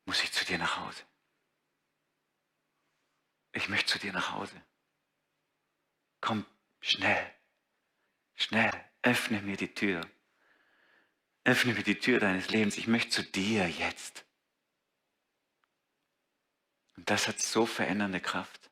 muss 0.05 0.23
ich 0.23 0.31
zu 0.31 0.45
dir 0.45 0.57
nach 0.57 0.77
Hause. 0.77 1.03
Ich 3.53 3.69
möchte 3.69 3.93
zu 3.93 3.99
dir 3.99 4.13
nach 4.13 4.31
Hause. 4.31 4.61
Komm 6.21 6.45
schnell, 6.81 7.33
schnell, 8.35 8.71
öffne 9.01 9.41
mir 9.41 9.57
die 9.57 9.73
Tür. 9.73 10.01
Öffne 11.45 11.73
mir 11.73 11.83
die 11.83 11.99
Tür 11.99 12.19
deines 12.19 12.49
Lebens. 12.49 12.77
Ich 12.77 12.87
möchte 12.87 13.09
zu 13.09 13.23
dir 13.23 13.67
jetzt. 13.67 14.25
Und 16.95 17.09
das 17.09 17.27
hat 17.27 17.41
so 17.41 17.65
verändernde 17.65 18.21
Kraft. 18.21 18.71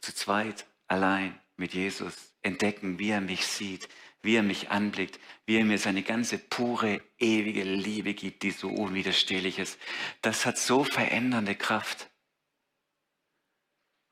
Zu 0.00 0.14
zweit, 0.14 0.66
allein 0.86 1.38
mit 1.56 1.74
Jesus 1.74 2.34
entdecken, 2.42 2.98
wie 2.98 3.10
er 3.10 3.20
mich 3.20 3.46
sieht, 3.46 3.88
wie 4.22 4.36
er 4.36 4.42
mich 4.42 4.70
anblickt, 4.70 5.18
wie 5.46 5.56
er 5.56 5.64
mir 5.64 5.78
seine 5.78 6.02
ganze 6.02 6.38
pure, 6.38 7.02
ewige 7.18 7.64
Liebe 7.64 8.14
gibt, 8.14 8.42
die 8.42 8.50
so 8.50 8.68
unwiderstehlich 8.68 9.58
ist. 9.58 9.78
Das 10.22 10.46
hat 10.46 10.58
so 10.58 10.84
verändernde 10.84 11.54
Kraft. 11.54 12.09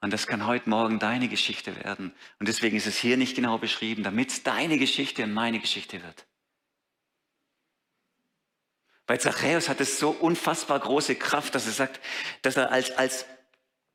Und 0.00 0.12
das 0.12 0.26
kann 0.26 0.47
heute 0.47 0.71
Morgen 0.71 0.99
deine 0.99 1.28
Geschichte 1.28 1.75
werden. 1.85 2.12
Und 2.38 2.49
deswegen 2.49 2.76
ist 2.76 2.87
es 2.87 2.99
hier 2.99 3.17
nicht 3.17 3.35
genau 3.35 3.59
beschrieben, 3.59 4.05
damit 4.05 4.47
deine 4.47 4.78
Geschichte 4.78 5.25
und 5.25 5.33
meine 5.33 5.59
Geschichte 5.59 6.02
wird. 6.02 6.26
Bei 9.07 9.17
Zachäus 9.17 9.69
hat 9.69 9.81
es 9.81 9.99
so 9.99 10.11
unfassbar 10.11 10.78
große 10.78 11.17
Kraft, 11.17 11.55
dass 11.55 11.67
er 11.67 11.73
sagt, 11.73 12.00
dass 12.43 12.57
er 12.57 12.71
als, 12.71 12.93
als 12.93 13.25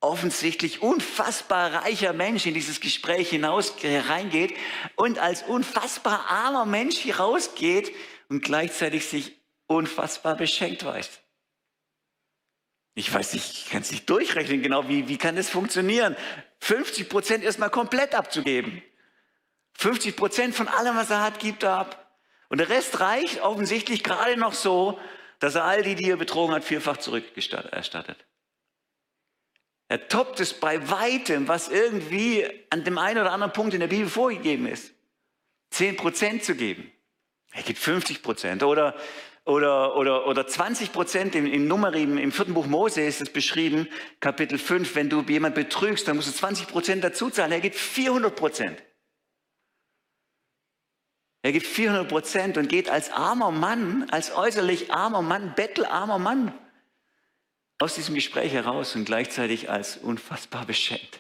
offensichtlich 0.02 0.82
unfassbar 0.82 1.86
reicher 1.86 2.12
Mensch 2.12 2.46
in 2.46 2.54
dieses 2.54 2.82
Gespräch 2.82 3.30
hinaus 3.30 3.76
reingeht 3.84 4.54
und 4.96 5.20
als 5.20 5.44
unfassbar 5.44 6.26
armer 6.30 6.66
Mensch 6.66 6.98
hier 6.98 7.18
rausgeht 7.18 7.94
und 8.28 8.44
gleichzeitig 8.44 9.06
sich 9.06 9.40
unfassbar 9.68 10.36
beschenkt 10.36 10.84
weiß. 10.84 11.23
Ich 12.96 13.12
weiß 13.12 13.34
nicht, 13.34 13.52
ich 13.54 13.70
kann 13.70 13.82
es 13.82 13.92
nicht 13.92 14.10
durchrechnen 14.10 14.62
genau, 14.62 14.88
wie, 14.88 15.08
wie 15.08 15.18
kann 15.18 15.36
das 15.36 15.50
funktionieren? 15.50 16.16
50 16.60 17.10
Prozent 17.10 17.44
erstmal 17.44 17.70
komplett 17.70 18.14
abzugeben. 18.14 18.84
50 19.74 20.16
Prozent 20.16 20.56
von 20.56 20.68
allem, 20.68 20.96
was 20.96 21.10
er 21.10 21.22
hat, 21.22 21.40
gibt 21.40 21.64
er 21.64 21.78
ab. 21.78 22.18
Und 22.50 22.60
der 22.60 22.70
Rest 22.70 23.00
reicht 23.00 23.42
offensichtlich 23.42 24.04
gerade 24.04 24.38
noch 24.38 24.54
so, 24.54 25.00
dass 25.40 25.56
er 25.56 25.66
all 25.66 25.82
die, 25.82 25.96
die 25.96 26.10
er 26.10 26.18
betrogen 26.18 26.54
hat, 26.54 26.64
vierfach 26.64 26.98
zurückerstattet. 26.98 28.26
Er 29.88 30.08
toppt 30.08 30.40
es 30.40 30.54
bei 30.54 30.90
weitem, 30.90 31.48
was 31.48 31.70
irgendwie 31.70 32.48
an 32.70 32.84
dem 32.84 32.98
einen 32.98 33.20
oder 33.20 33.32
anderen 33.32 33.54
Punkt 33.54 33.74
in 33.74 33.80
der 33.80 33.88
Bibel 33.88 34.08
vorgegeben 34.08 34.68
ist. 34.68 34.94
10 35.72 35.98
Prozent 35.98 36.44
zu 36.44 36.56
geben. 36.56 36.92
Er 37.52 37.64
gibt 37.64 37.80
50 37.80 38.22
Prozent 38.22 38.64
oder, 38.64 38.96
oder, 39.46 39.96
oder, 39.98 40.28
oder 40.28 40.48
20 40.48 40.94
Prozent 40.94 41.36
im, 41.36 41.46
im 41.46 41.68
Nummerim, 41.68 42.18
im 42.18 42.32
vierten 42.32 42.54
Buch 42.54 42.66
Mose 42.66 43.02
ist 43.02 43.22
es 43.22 43.30
beschrieben, 43.30 43.88
Kapitel 44.20 44.58
5, 44.58 44.96
wenn 44.96 45.10
du 45.10 45.22
jemand 45.22 45.56
betrügst, 45.56 46.08
dann 46.08 46.16
musst 46.16 46.30
du 46.30 46.34
20 46.34 46.68
Prozent 46.68 47.04
dazu 47.04 47.30
zahlen. 47.30 47.52
Er 47.52 47.60
gibt 47.60 47.76
400 47.76 48.36
Prozent. 48.36 48.84
Er 51.42 51.52
gibt 51.52 51.68
400 51.68 52.08
Prozent 52.08 52.58
und 52.58 52.70
geht 52.70 52.90
als 52.90 53.12
armer 53.12 53.52
Mann, 53.52 54.10
als 54.12 54.34
äußerlich 54.34 54.94
armer 54.94 55.22
Mann, 55.22 55.54
bettelarmer 55.56 56.20
Mann 56.20 56.58
aus 57.80 57.96
diesem 57.96 58.16
Gespräch 58.16 58.54
heraus 58.54 58.96
und 58.96 59.04
gleichzeitig 59.04 59.70
als 59.70 59.98
unfassbar 59.98 60.66
beschenkt. 60.66 61.20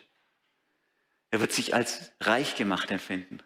Er 1.29 1.41
wird 1.41 1.51
sich 1.51 1.73
als 1.73 2.13
reich 2.21 2.55
gemacht 2.55 2.89
empfinden. 2.89 3.39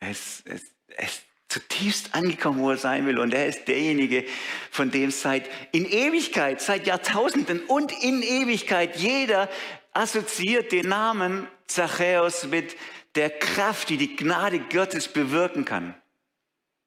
Ist, 0.00 0.46
er 0.46 1.04
ist, 1.04 1.23
zutiefst 1.54 2.14
angekommen, 2.14 2.60
wo 2.60 2.70
er 2.70 2.76
sein 2.76 3.06
will. 3.06 3.18
Und 3.18 3.32
er 3.32 3.46
ist 3.46 3.68
derjenige, 3.68 4.24
von 4.70 4.90
dem 4.90 5.10
seit 5.10 5.48
in 5.70 5.86
Ewigkeit, 5.86 6.60
seit 6.60 6.86
Jahrtausenden 6.86 7.60
und 7.60 7.92
in 8.02 8.22
Ewigkeit 8.22 8.96
jeder 8.96 9.48
assoziiert 9.92 10.72
den 10.72 10.88
Namen 10.88 11.46
Zachäus 11.66 12.46
mit 12.46 12.76
der 13.14 13.30
Kraft, 13.30 13.88
die 13.88 13.96
die 13.96 14.16
Gnade 14.16 14.58
Gottes 14.58 15.06
bewirken 15.06 15.64
kann. 15.64 15.94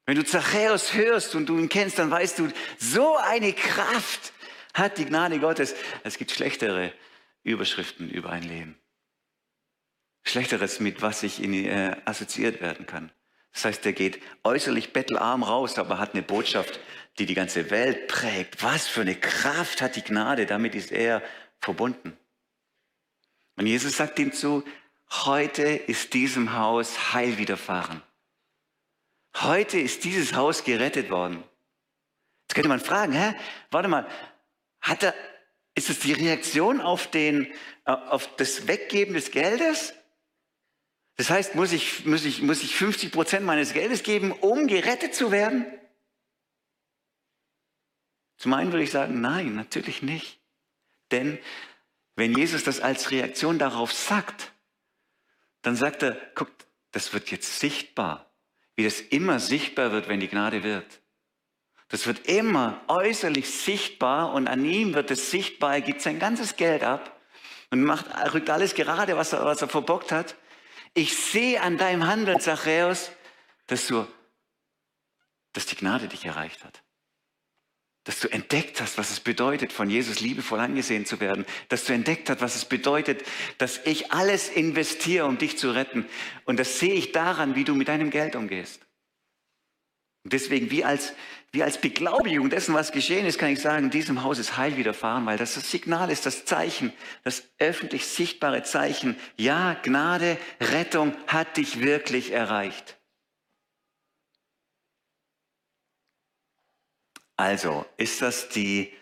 Wenn 0.04 0.16
du 0.16 0.24
Zachäus 0.24 0.92
hörst 0.92 1.34
und 1.34 1.46
du 1.46 1.58
ihn 1.58 1.70
kennst, 1.70 1.98
dann 1.98 2.10
weißt 2.10 2.38
du, 2.38 2.48
so 2.78 3.16
eine 3.16 3.54
Kraft 3.54 4.32
hat 4.74 4.98
die 4.98 5.06
Gnade 5.06 5.38
Gottes. 5.38 5.74
Es 6.04 6.18
gibt 6.18 6.30
schlechtere 6.30 6.92
Überschriften 7.42 8.10
über 8.10 8.30
ein 8.30 8.42
Leben. 8.42 8.78
Schlechteres, 10.24 10.80
mit 10.80 11.00
was 11.00 11.22
ich 11.22 11.42
in, 11.42 11.54
äh, 11.54 11.96
assoziiert 12.04 12.60
werden 12.60 12.84
kann. 12.84 13.10
Das 13.58 13.64
heißt, 13.64 13.86
er 13.86 13.92
geht 13.92 14.22
äußerlich 14.44 14.92
bettelarm 14.92 15.42
raus, 15.42 15.78
aber 15.78 15.98
hat 15.98 16.14
eine 16.14 16.22
Botschaft, 16.22 16.78
die 17.18 17.26
die 17.26 17.34
ganze 17.34 17.72
Welt 17.72 18.06
prägt. 18.06 18.62
Was 18.62 18.86
für 18.86 19.00
eine 19.00 19.16
Kraft 19.16 19.82
hat 19.82 19.96
die 19.96 20.04
Gnade, 20.04 20.46
damit 20.46 20.76
ist 20.76 20.92
er 20.92 21.24
verbunden. 21.60 22.16
Und 23.56 23.66
Jesus 23.66 23.96
sagt 23.96 24.20
ihm 24.20 24.32
zu, 24.32 24.62
heute 25.10 25.64
ist 25.64 26.14
diesem 26.14 26.52
Haus 26.52 27.12
Heil 27.12 27.36
widerfahren. 27.38 28.00
Heute 29.34 29.80
ist 29.80 30.04
dieses 30.04 30.34
Haus 30.34 30.62
gerettet 30.62 31.10
worden. 31.10 31.42
Jetzt 32.42 32.54
könnte 32.54 32.68
man 32.68 32.78
fragen, 32.78 33.12
hä? 33.12 33.34
Warte 33.72 33.88
mal, 33.88 34.06
hat 34.80 35.02
er, 35.02 35.14
ist 35.74 35.90
es 35.90 35.98
die 35.98 36.12
Reaktion 36.12 36.80
auf, 36.80 37.10
den, 37.10 37.52
äh, 37.86 37.90
auf 37.90 38.36
das 38.36 38.68
Weggeben 38.68 39.14
des 39.14 39.32
Geldes? 39.32 39.94
Das 41.18 41.28
heißt, 41.28 41.54
muss 41.54 41.72
ich, 41.72 42.06
muss 42.06 42.24
ich, 42.24 42.40
muss 42.40 42.62
ich 42.62 42.74
50 42.74 43.12
Prozent 43.12 43.44
meines 43.44 43.74
Geldes 43.74 44.02
geben, 44.02 44.32
um 44.32 44.66
gerettet 44.66 45.14
zu 45.14 45.30
werden? 45.30 45.66
Zum 48.38 48.54
einen 48.54 48.72
würde 48.72 48.84
ich 48.84 48.90
sagen, 48.90 49.20
nein, 49.20 49.54
natürlich 49.54 50.00
nicht. 50.00 50.40
Denn 51.10 51.38
wenn 52.16 52.34
Jesus 52.34 52.64
das 52.64 52.80
als 52.80 53.10
Reaktion 53.10 53.58
darauf 53.58 53.92
sagt, 53.92 54.52
dann 55.60 55.76
sagt 55.76 56.02
er, 56.02 56.16
guck, 56.34 56.50
das 56.92 57.12
wird 57.12 57.30
jetzt 57.30 57.60
sichtbar 57.60 58.28
wie 58.78 58.84
das 58.84 59.00
immer 59.00 59.40
sichtbar 59.40 59.90
wird, 59.90 60.06
wenn 60.06 60.20
die 60.20 60.28
Gnade 60.28 60.62
wird. 60.62 61.00
Das 61.88 62.06
wird 62.06 62.28
immer 62.28 62.80
äußerlich 62.86 63.50
sichtbar 63.50 64.32
und 64.32 64.46
an 64.46 64.64
ihm 64.64 64.94
wird 64.94 65.10
es 65.10 65.32
sichtbar. 65.32 65.74
Er 65.74 65.80
gibt 65.80 66.00
sein 66.00 66.20
ganzes 66.20 66.54
Geld 66.54 66.84
ab 66.84 67.18
und 67.72 67.82
macht, 67.82 68.06
rückt 68.32 68.50
alles 68.50 68.76
gerade, 68.76 69.16
was 69.16 69.32
er, 69.32 69.44
was 69.44 69.62
er 69.62 69.68
verbockt 69.68 70.12
hat. 70.12 70.36
Ich 70.94 71.16
sehe 71.16 71.60
an 71.60 71.78
deinem 71.78 72.06
Handeln, 72.06 72.40
Zachäus, 72.40 73.12
dass 73.66 73.86
du, 73.86 74.06
dass 75.52 75.66
die 75.66 75.76
Gnade 75.76 76.08
dich 76.08 76.24
erreicht 76.24 76.64
hat 76.64 76.82
dass 78.08 78.20
du 78.20 78.28
entdeckt 78.28 78.80
hast, 78.80 78.96
was 78.96 79.10
es 79.10 79.20
bedeutet, 79.20 79.70
von 79.70 79.90
Jesus 79.90 80.20
liebevoll 80.20 80.60
angesehen 80.60 81.04
zu 81.04 81.20
werden, 81.20 81.44
dass 81.68 81.84
du 81.84 81.92
entdeckt 81.92 82.30
hast, 82.30 82.40
was 82.40 82.56
es 82.56 82.64
bedeutet, 82.64 83.22
dass 83.58 83.82
ich 83.84 84.12
alles 84.12 84.48
investiere, 84.48 85.26
um 85.26 85.36
dich 85.36 85.58
zu 85.58 85.72
retten. 85.72 86.06
Und 86.46 86.58
das 86.58 86.78
sehe 86.78 86.94
ich 86.94 87.12
daran, 87.12 87.54
wie 87.54 87.64
du 87.64 87.74
mit 87.74 87.88
deinem 87.88 88.08
Geld 88.08 88.34
umgehst. 88.34 88.80
Und 90.28 90.34
deswegen, 90.34 90.70
wie 90.70 90.84
als, 90.84 91.14
wie 91.52 91.62
als 91.62 91.80
Beglaubigung 91.80 92.50
dessen, 92.50 92.74
was 92.74 92.92
geschehen 92.92 93.24
ist, 93.24 93.38
kann 93.38 93.48
ich 93.48 93.62
sagen, 93.62 93.88
diesem 93.88 94.22
Haus 94.24 94.38
ist 94.38 94.58
Heil 94.58 94.76
widerfahren, 94.76 95.24
weil 95.24 95.38
das 95.38 95.54
das 95.54 95.70
Signal 95.70 96.10
ist, 96.10 96.26
das 96.26 96.44
Zeichen, 96.44 96.92
das 97.24 97.44
öffentlich 97.58 98.04
sichtbare 98.04 98.62
Zeichen. 98.62 99.16
Ja, 99.38 99.72
Gnade, 99.82 100.36
Rettung 100.60 101.16
hat 101.28 101.56
dich 101.56 101.80
wirklich 101.80 102.30
erreicht. 102.32 102.98
Also, 107.38 107.86
ist 107.96 108.20
das 108.20 108.50
die, 108.50 108.92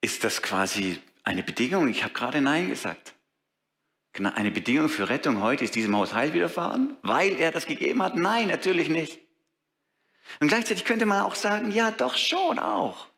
ist 0.00 0.22
das 0.22 0.42
quasi 0.42 1.00
eine 1.24 1.42
Bedingung? 1.42 1.88
Ich 1.88 2.04
habe 2.04 2.14
gerade 2.14 2.40
Nein 2.40 2.68
gesagt. 2.68 3.14
Eine 4.16 4.52
Bedingung 4.52 4.88
für 4.88 5.08
Rettung 5.08 5.42
heute 5.42 5.64
ist 5.64 5.74
diesem 5.74 5.96
Haus 5.96 6.14
Heil 6.14 6.32
widerfahren, 6.34 6.96
weil 7.02 7.32
er 7.32 7.50
das 7.50 7.66
gegeben 7.66 8.00
hat? 8.00 8.14
Nein, 8.14 8.46
natürlich 8.46 8.88
nicht. 8.88 9.21
Und 10.40 10.48
gleichzeitig 10.48 10.84
könnte 10.84 11.06
man 11.06 11.22
auch 11.22 11.34
sagen, 11.34 11.72
ja, 11.72 11.90
doch 11.90 12.16
schon 12.16 12.58
auch. 12.58 13.08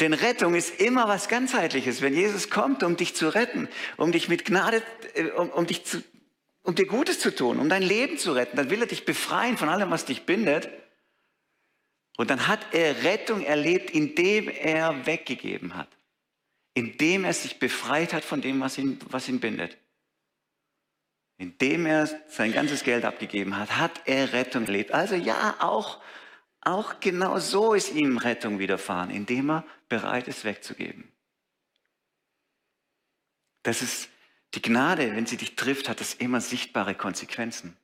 Denn 0.00 0.12
Rettung 0.14 0.54
ist 0.54 0.80
immer 0.80 1.08
was 1.08 1.28
ganzheitliches. 1.28 2.00
Wenn 2.00 2.14
Jesus 2.14 2.50
kommt, 2.50 2.82
um 2.82 2.96
dich 2.96 3.14
zu 3.14 3.28
retten, 3.28 3.68
um 3.96 4.12
dich 4.12 4.28
mit 4.28 4.44
Gnade, 4.44 4.82
äh, 5.14 5.30
um, 5.30 5.50
um 5.50 5.66
dich 5.66 5.84
zu, 5.84 6.02
um 6.62 6.74
dir 6.74 6.86
Gutes 6.86 7.20
zu 7.20 7.34
tun, 7.34 7.58
um 7.60 7.68
dein 7.68 7.82
Leben 7.82 8.18
zu 8.18 8.32
retten, 8.32 8.56
dann 8.56 8.70
will 8.70 8.80
er 8.80 8.86
dich 8.86 9.04
befreien 9.04 9.56
von 9.58 9.68
allem, 9.68 9.90
was 9.90 10.04
dich 10.06 10.24
bindet 10.26 10.70
Und 12.16 12.30
dann 12.30 12.46
hat 12.46 12.60
er 12.72 13.02
Rettung 13.04 13.44
erlebt, 13.44 13.90
indem 13.90 14.48
er 14.48 15.06
weggegeben 15.06 15.74
hat. 15.76 15.88
Indem 16.74 17.24
er 17.24 17.34
sich 17.34 17.58
befreit 17.58 18.12
hat 18.12 18.24
von 18.24 18.40
dem, 18.40 18.60
was 18.60 18.78
ihn, 18.78 18.98
was 19.10 19.28
ihn 19.28 19.40
bindet. 19.40 19.76
Indem 21.44 21.84
er 21.84 22.06
sein 22.28 22.54
ganzes 22.54 22.84
Geld 22.84 23.04
abgegeben 23.04 23.58
hat, 23.58 23.76
hat 23.76 24.00
er 24.06 24.32
Rettung 24.32 24.64
erlebt. 24.64 24.92
Also 24.92 25.14
ja, 25.14 25.56
auch, 25.58 26.00
auch 26.62 27.00
genau 27.00 27.38
so 27.38 27.74
ist 27.74 27.92
ihm 27.92 28.16
Rettung 28.16 28.58
widerfahren, 28.58 29.10
indem 29.10 29.50
er 29.50 29.66
bereit 29.90 30.26
ist 30.26 30.44
wegzugeben. 30.44 31.12
Das 33.62 33.82
ist 33.82 34.08
die 34.54 34.62
Gnade, 34.62 35.14
wenn 35.14 35.26
sie 35.26 35.36
dich 35.36 35.54
trifft, 35.54 35.90
hat 35.90 36.00
das 36.00 36.14
immer 36.14 36.40
sichtbare 36.40 36.94
Konsequenzen. 36.94 37.76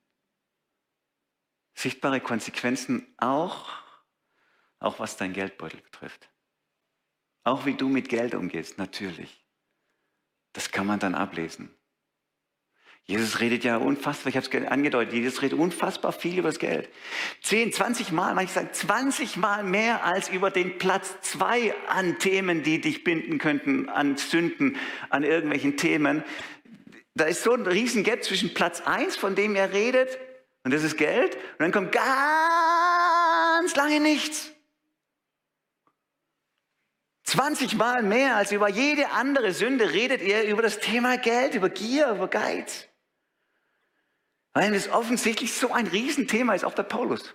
Sichtbare 1.74 2.22
Konsequenzen 2.22 3.12
auch, 3.18 3.68
auch 4.78 5.00
was 5.00 5.18
dein 5.18 5.34
Geldbeutel 5.34 5.82
betrifft. 5.82 6.30
Auch 7.44 7.66
wie 7.66 7.74
du 7.74 7.90
mit 7.90 8.08
Geld 8.08 8.34
umgehst, 8.34 8.78
natürlich. 8.78 9.44
Das 10.54 10.70
kann 10.70 10.86
man 10.86 10.98
dann 10.98 11.14
ablesen. 11.14 11.74
Jesus 13.10 13.40
redet 13.40 13.64
ja 13.64 13.76
unfassbar, 13.76 14.28
ich 14.28 14.36
habe 14.36 14.46
es 14.46 14.70
angedeutet, 14.70 15.12
Jesus 15.12 15.42
redet 15.42 15.58
unfassbar 15.58 16.12
viel 16.12 16.38
über 16.38 16.48
das 16.48 16.60
Geld. 16.60 16.88
10, 17.42 17.72
20 17.72 18.12
Mal, 18.12 18.34
manche 18.36 18.54
sagen 18.54 18.68
20 18.70 19.36
Mal 19.36 19.64
mehr 19.64 20.04
als 20.04 20.28
über 20.28 20.52
den 20.52 20.78
Platz 20.78 21.16
zwei 21.20 21.74
an 21.88 22.20
Themen, 22.20 22.62
die 22.62 22.80
dich 22.80 23.02
binden 23.02 23.38
könnten, 23.38 23.88
an 23.88 24.16
Sünden, 24.16 24.76
an 25.08 25.24
irgendwelchen 25.24 25.76
Themen. 25.76 26.22
Da 27.16 27.24
ist 27.24 27.42
so 27.42 27.52
ein 27.52 27.66
riesen 27.66 28.04
Gap 28.04 28.22
zwischen 28.22 28.54
Platz 28.54 28.80
eins, 28.82 29.16
von 29.16 29.34
dem 29.34 29.56
er 29.56 29.72
redet, 29.72 30.16
und 30.62 30.72
das 30.72 30.84
ist 30.84 30.96
Geld, 30.96 31.34
und 31.34 31.58
dann 31.58 31.72
kommt 31.72 31.90
ganz 31.90 33.74
lange 33.74 33.98
nichts. 33.98 34.52
20 37.24 37.74
Mal 37.74 38.04
mehr 38.04 38.36
als 38.36 38.52
über 38.52 38.68
jede 38.68 39.10
andere 39.10 39.52
Sünde 39.52 39.90
redet 39.90 40.22
er 40.22 40.46
über 40.46 40.62
das 40.62 40.78
Thema 40.78 41.18
Geld, 41.18 41.56
über 41.56 41.70
Gier, 41.70 42.10
über 42.10 42.28
Geiz. 42.28 42.86
Weil 44.52 44.74
es 44.74 44.88
offensichtlich 44.88 45.54
so 45.54 45.72
ein 45.72 45.86
Riesenthema 45.86 46.54
ist, 46.54 46.64
auch 46.64 46.74
bei 46.74 46.82
Paulus. 46.82 47.34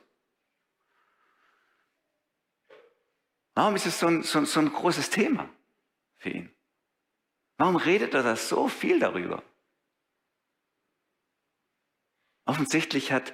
Warum 3.53 3.75
ist 3.75 3.85
es 3.85 3.99
so 3.99 4.07
ein, 4.07 4.23
so, 4.23 4.43
so 4.43 4.59
ein 4.59 4.71
großes 4.71 5.09
Thema 5.09 5.49
für 6.17 6.29
ihn? 6.29 6.55
Warum 7.57 7.77
redet 7.77 8.13
er 8.13 8.23
da 8.23 8.35
so 8.35 8.67
viel 8.67 8.99
darüber? 8.99 9.41
Offensichtlich 12.45 13.13
hat, 13.13 13.33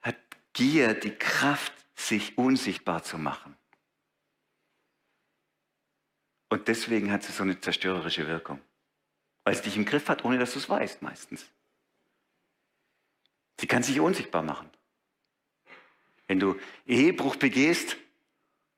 hat 0.00 0.16
Gier 0.52 0.94
die 0.94 1.14
Kraft, 1.14 1.72
sich 1.94 2.36
unsichtbar 2.36 3.02
zu 3.02 3.18
machen. 3.18 3.56
Und 6.48 6.66
deswegen 6.66 7.12
hat 7.12 7.22
sie 7.22 7.32
so 7.32 7.44
eine 7.44 7.60
zerstörerische 7.60 8.26
Wirkung. 8.26 8.60
Weil 9.44 9.54
es 9.54 9.62
dich 9.62 9.76
im 9.76 9.84
Griff 9.84 10.08
hat, 10.08 10.24
ohne 10.24 10.38
dass 10.38 10.54
du 10.54 10.58
es 10.58 10.68
weißt 10.68 11.02
meistens. 11.02 11.46
Sie 13.60 13.66
kann 13.66 13.82
sich 13.82 14.00
unsichtbar 14.00 14.42
machen. 14.42 14.70
Wenn 16.26 16.40
du 16.40 16.58
Ehebruch 16.86 17.36
begehst 17.36 17.98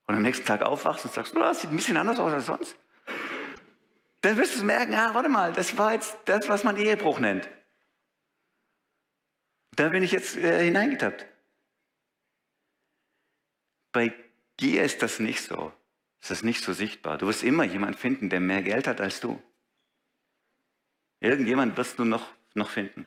und 0.08 0.16
am 0.16 0.22
nächsten 0.22 0.44
Tag 0.44 0.62
aufwachst 0.62 1.04
und 1.04 1.14
sagst, 1.14 1.36
oh, 1.36 1.38
das 1.38 1.60
sieht 1.60 1.70
ein 1.70 1.76
bisschen 1.76 1.96
anders 1.96 2.18
aus 2.18 2.32
als 2.32 2.46
sonst, 2.46 2.76
dann 4.22 4.36
wirst 4.36 4.58
du 4.58 4.64
merken, 4.64 4.94
ah, 4.94 5.14
warte 5.14 5.28
mal, 5.28 5.52
das 5.52 5.78
war 5.78 5.92
jetzt 5.92 6.18
das, 6.24 6.48
was 6.48 6.64
man 6.64 6.76
Ehebruch 6.76 7.20
nennt. 7.20 7.48
Da 9.76 9.88
bin 9.90 10.02
ich 10.02 10.10
jetzt 10.10 10.36
äh, 10.36 10.64
hineingetappt. 10.64 11.26
Bei 13.92 14.12
Gier 14.56 14.82
ist 14.82 15.00
das 15.00 15.20
nicht 15.20 15.42
so. 15.42 15.72
Ist 16.28 16.42
nicht 16.42 16.64
so 16.64 16.72
sichtbar. 16.72 17.18
Du 17.18 17.28
wirst 17.28 17.44
immer 17.44 17.62
jemanden 17.62 17.96
finden, 17.96 18.30
der 18.30 18.40
mehr 18.40 18.62
Geld 18.62 18.88
hat 18.88 19.00
als 19.00 19.20
du. 19.20 19.40
Irgendjemand 21.20 21.76
wirst 21.76 22.00
du 22.00 22.04
noch, 22.04 22.28
noch 22.54 22.70
finden. 22.70 23.06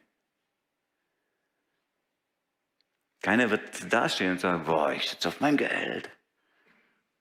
Keiner 3.26 3.50
wird 3.50 3.92
dastehen 3.92 4.34
und 4.34 4.40
sagen, 4.40 4.66
boah, 4.66 4.94
ich 4.94 5.10
sitze 5.10 5.30
auf 5.30 5.40
mein 5.40 5.58
Geld. 5.58 6.12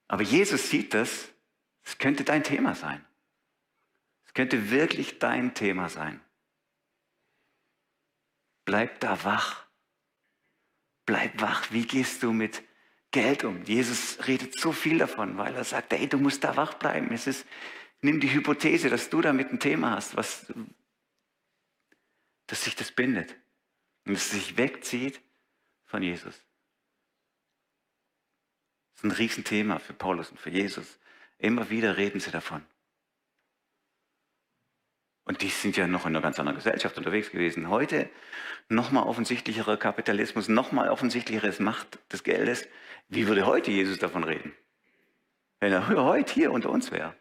Aber 0.07 0.23
Jesus 0.23 0.69
sieht 0.69 0.93
das, 0.93 1.33
es 1.83 1.97
könnte 1.97 2.25
dein 2.25 2.45
Thema 2.45 2.75
sein. 2.75 3.03
Es 4.27 4.35
könnte 4.35 4.71
wirklich 4.71 5.19
dein 5.19 5.55
Thema 5.55 5.89
sein. 5.89 6.21
Bleib 8.67 9.01
da 9.01 9.25
wach. 9.25 9.65
Bleib 11.07 11.41
wach. 11.41 11.73
Wie 11.73 11.87
gehst 11.87 12.23
du 12.23 12.35
mit 12.35 12.63
Geld 13.11 13.43
um? 13.43 13.65
Jesus 13.65 14.19
redet 14.27 14.61
so 14.61 14.73
viel 14.73 14.99
davon, 14.99 15.39
weil 15.39 15.55
er 15.55 15.65
sagt, 15.65 15.95
ey, 15.95 16.07
du 16.07 16.19
musst 16.19 16.45
da 16.45 16.55
wach 16.55 16.75
bleiben. 16.75 17.15
Es 17.15 17.27
ist, 17.27 17.47
nimm 18.03 18.21
die 18.21 18.31
Hypothese, 18.31 18.91
dass 18.91 19.09
du 19.09 19.23
damit 19.23 19.51
ein 19.51 19.59
Thema 19.59 19.93
hast, 19.93 20.19
was, 20.19 20.53
dass 22.47 22.65
sich 22.65 22.77
das 22.77 22.93
bindet 22.93 23.35
und 24.05 24.13
es 24.13 24.33
sich 24.33 24.59
wegzieht 24.59 25.24
von 25.95 26.03
Jesus. 26.03 26.35
Das 28.95 28.97
ist 28.97 29.05
ein 29.05 29.13
Riesenthema 29.13 29.79
für 29.79 29.93
Paulus 29.93 30.29
und 30.29 30.41
für 30.41 30.51
Jesus. 30.51 30.99
Immer 31.39 31.71
wieder 31.71 31.97
reden 31.97 32.19
sie 32.19 32.33
davon. 32.33 32.67
Und 35.23 35.43
die 35.43 35.51
sind 35.51 35.77
ja 35.77 35.87
noch 35.87 36.05
in 36.05 36.09
einer 36.09 36.21
ganz 36.21 36.41
anderen 36.41 36.57
Gesellschaft 36.57 36.99
unterwegs 36.99 37.31
gewesen. 37.31 37.69
Heute 37.69 38.11
nochmal 38.69 39.05
offensichtlicherer 39.05 39.77
Kapitalismus, 39.77 40.49
nochmal 40.49 40.89
offensichtlicheres 40.89 41.61
Macht 41.61 42.01
des 42.13 42.25
Geldes. 42.25 42.67
Wie 43.09 43.29
würde 43.29 43.47
heute 43.47 43.71
Jesus 43.71 44.01
davon 44.01 44.25
reden? 44.25 44.53
Wenn 45.61 45.73
er 45.73 45.87
heute 45.87 46.35
hier 46.35 46.51
unter 46.51 46.71
uns 46.71 46.91
wäre. 46.91 47.15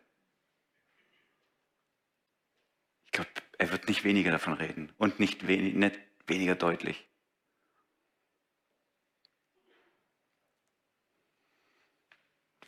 Ich 3.06 3.12
glaube, 3.12 3.30
er 3.60 3.72
wird 3.72 3.88
nicht 3.88 4.04
weniger 4.04 4.32
davon 4.32 4.54
reden 4.54 4.92
und 4.98 5.20
nicht, 5.20 5.46
wenig, 5.46 5.76
nicht 5.76 6.00
weniger 6.26 6.56
deutlich. 6.56 7.08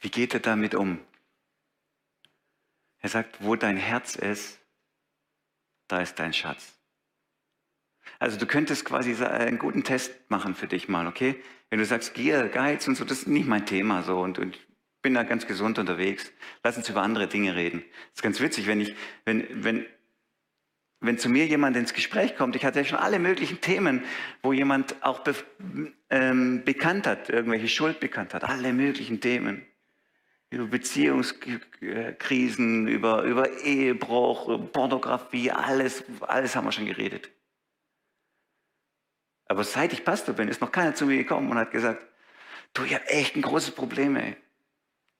Wie 0.06 0.12
geht 0.12 0.36
er 0.36 0.40
damit 0.40 0.76
um? 0.76 1.00
Er 3.00 3.10
sagt, 3.10 3.44
wo 3.44 3.56
dein 3.56 3.76
Herz 3.76 4.16
ist, 4.16 4.60
da 5.88 6.00
ist 6.00 6.20
dein 6.20 6.32
Schatz. 6.32 6.76
Also 8.20 8.38
du 8.38 8.46
könntest 8.46 8.86
quasi 8.86 9.16
einen 9.26 9.58
guten 9.58 9.84
Test 9.84 10.14
machen 10.30 10.54
für 10.54 10.68
dich 10.68 10.88
mal, 10.88 11.08
okay? 11.08 11.42
Wenn 11.72 11.80
du 11.80 11.86
sagst, 11.86 12.14
Gier, 12.14 12.50
Geiz 12.50 12.88
und 12.88 12.94
so, 12.94 13.04
das 13.04 13.22
ist 13.22 13.28
nicht 13.28 13.48
mein 13.48 13.66
Thema 13.66 14.04
so 14.04 14.20
und, 14.20 14.38
und 14.38 14.58
ich 14.58 14.68
bin 15.02 15.16
da 15.16 15.24
ganz 15.24 15.48
gesund 15.48 15.80
unterwegs. 15.80 16.32
Lass 16.64 16.78
uns 16.78 16.88
über 16.88 17.02
andere 17.02 17.28
Dinge 17.28 17.56
reden. 17.56 17.80
Das 17.80 18.18
ist 18.18 18.22
ganz 18.22 18.40
witzig, 18.40 18.68
wenn 18.68 18.82
ich, 18.82 18.96
wenn, 19.26 19.64
wenn, 19.64 19.88
wenn 21.00 21.18
zu 21.18 21.30
mir 21.30 21.48
jemand 21.48 21.78
ins 21.78 21.96
Gespräch 21.96 22.36
kommt, 22.36 22.56
ich 22.56 22.64
hatte 22.64 22.78
ja 22.78 22.86
schon 22.86 23.00
alle 23.00 23.18
möglichen 23.18 23.60
Themen, 23.60 24.04
wo 24.44 24.54
jemand 24.54 25.04
auch 25.04 25.22
be, 25.22 25.34
ähm, 26.12 26.64
bekannt 26.64 27.08
hat, 27.08 27.32
irgendwelche 27.32 27.70
Schuld 27.70 28.00
bekannt 28.00 28.36
hat, 28.36 28.44
alle 28.44 28.72
möglichen 28.72 29.20
Themen 29.20 29.66
über 30.56 30.66
Beziehungskrisen, 30.68 32.88
über, 32.88 33.24
über 33.24 33.60
Ehebruch, 33.60 34.72
Pornografie, 34.72 35.52
alles, 35.52 36.06
alles 36.22 36.56
haben 36.56 36.64
wir 36.66 36.72
schon 36.72 36.86
geredet. 36.86 37.30
Aber 39.48 39.66
seit 39.66 39.92
ich 39.92 40.06
Pastor 40.06 40.34
bin, 40.34 40.48
ist 40.48 40.62
noch 40.62 40.72
keiner 40.72 40.96
zu 40.96 41.06
mir 41.06 41.18
gekommen 41.18 41.52
und 41.52 41.58
hat 41.58 41.72
gesagt, 41.72 42.08
du, 42.74 42.84
ich 42.84 42.96
habe 42.96 43.06
echt 43.08 43.36
ein 43.36 43.42
großes 43.42 43.72
Problem, 43.72 44.16
ey. 44.16 44.38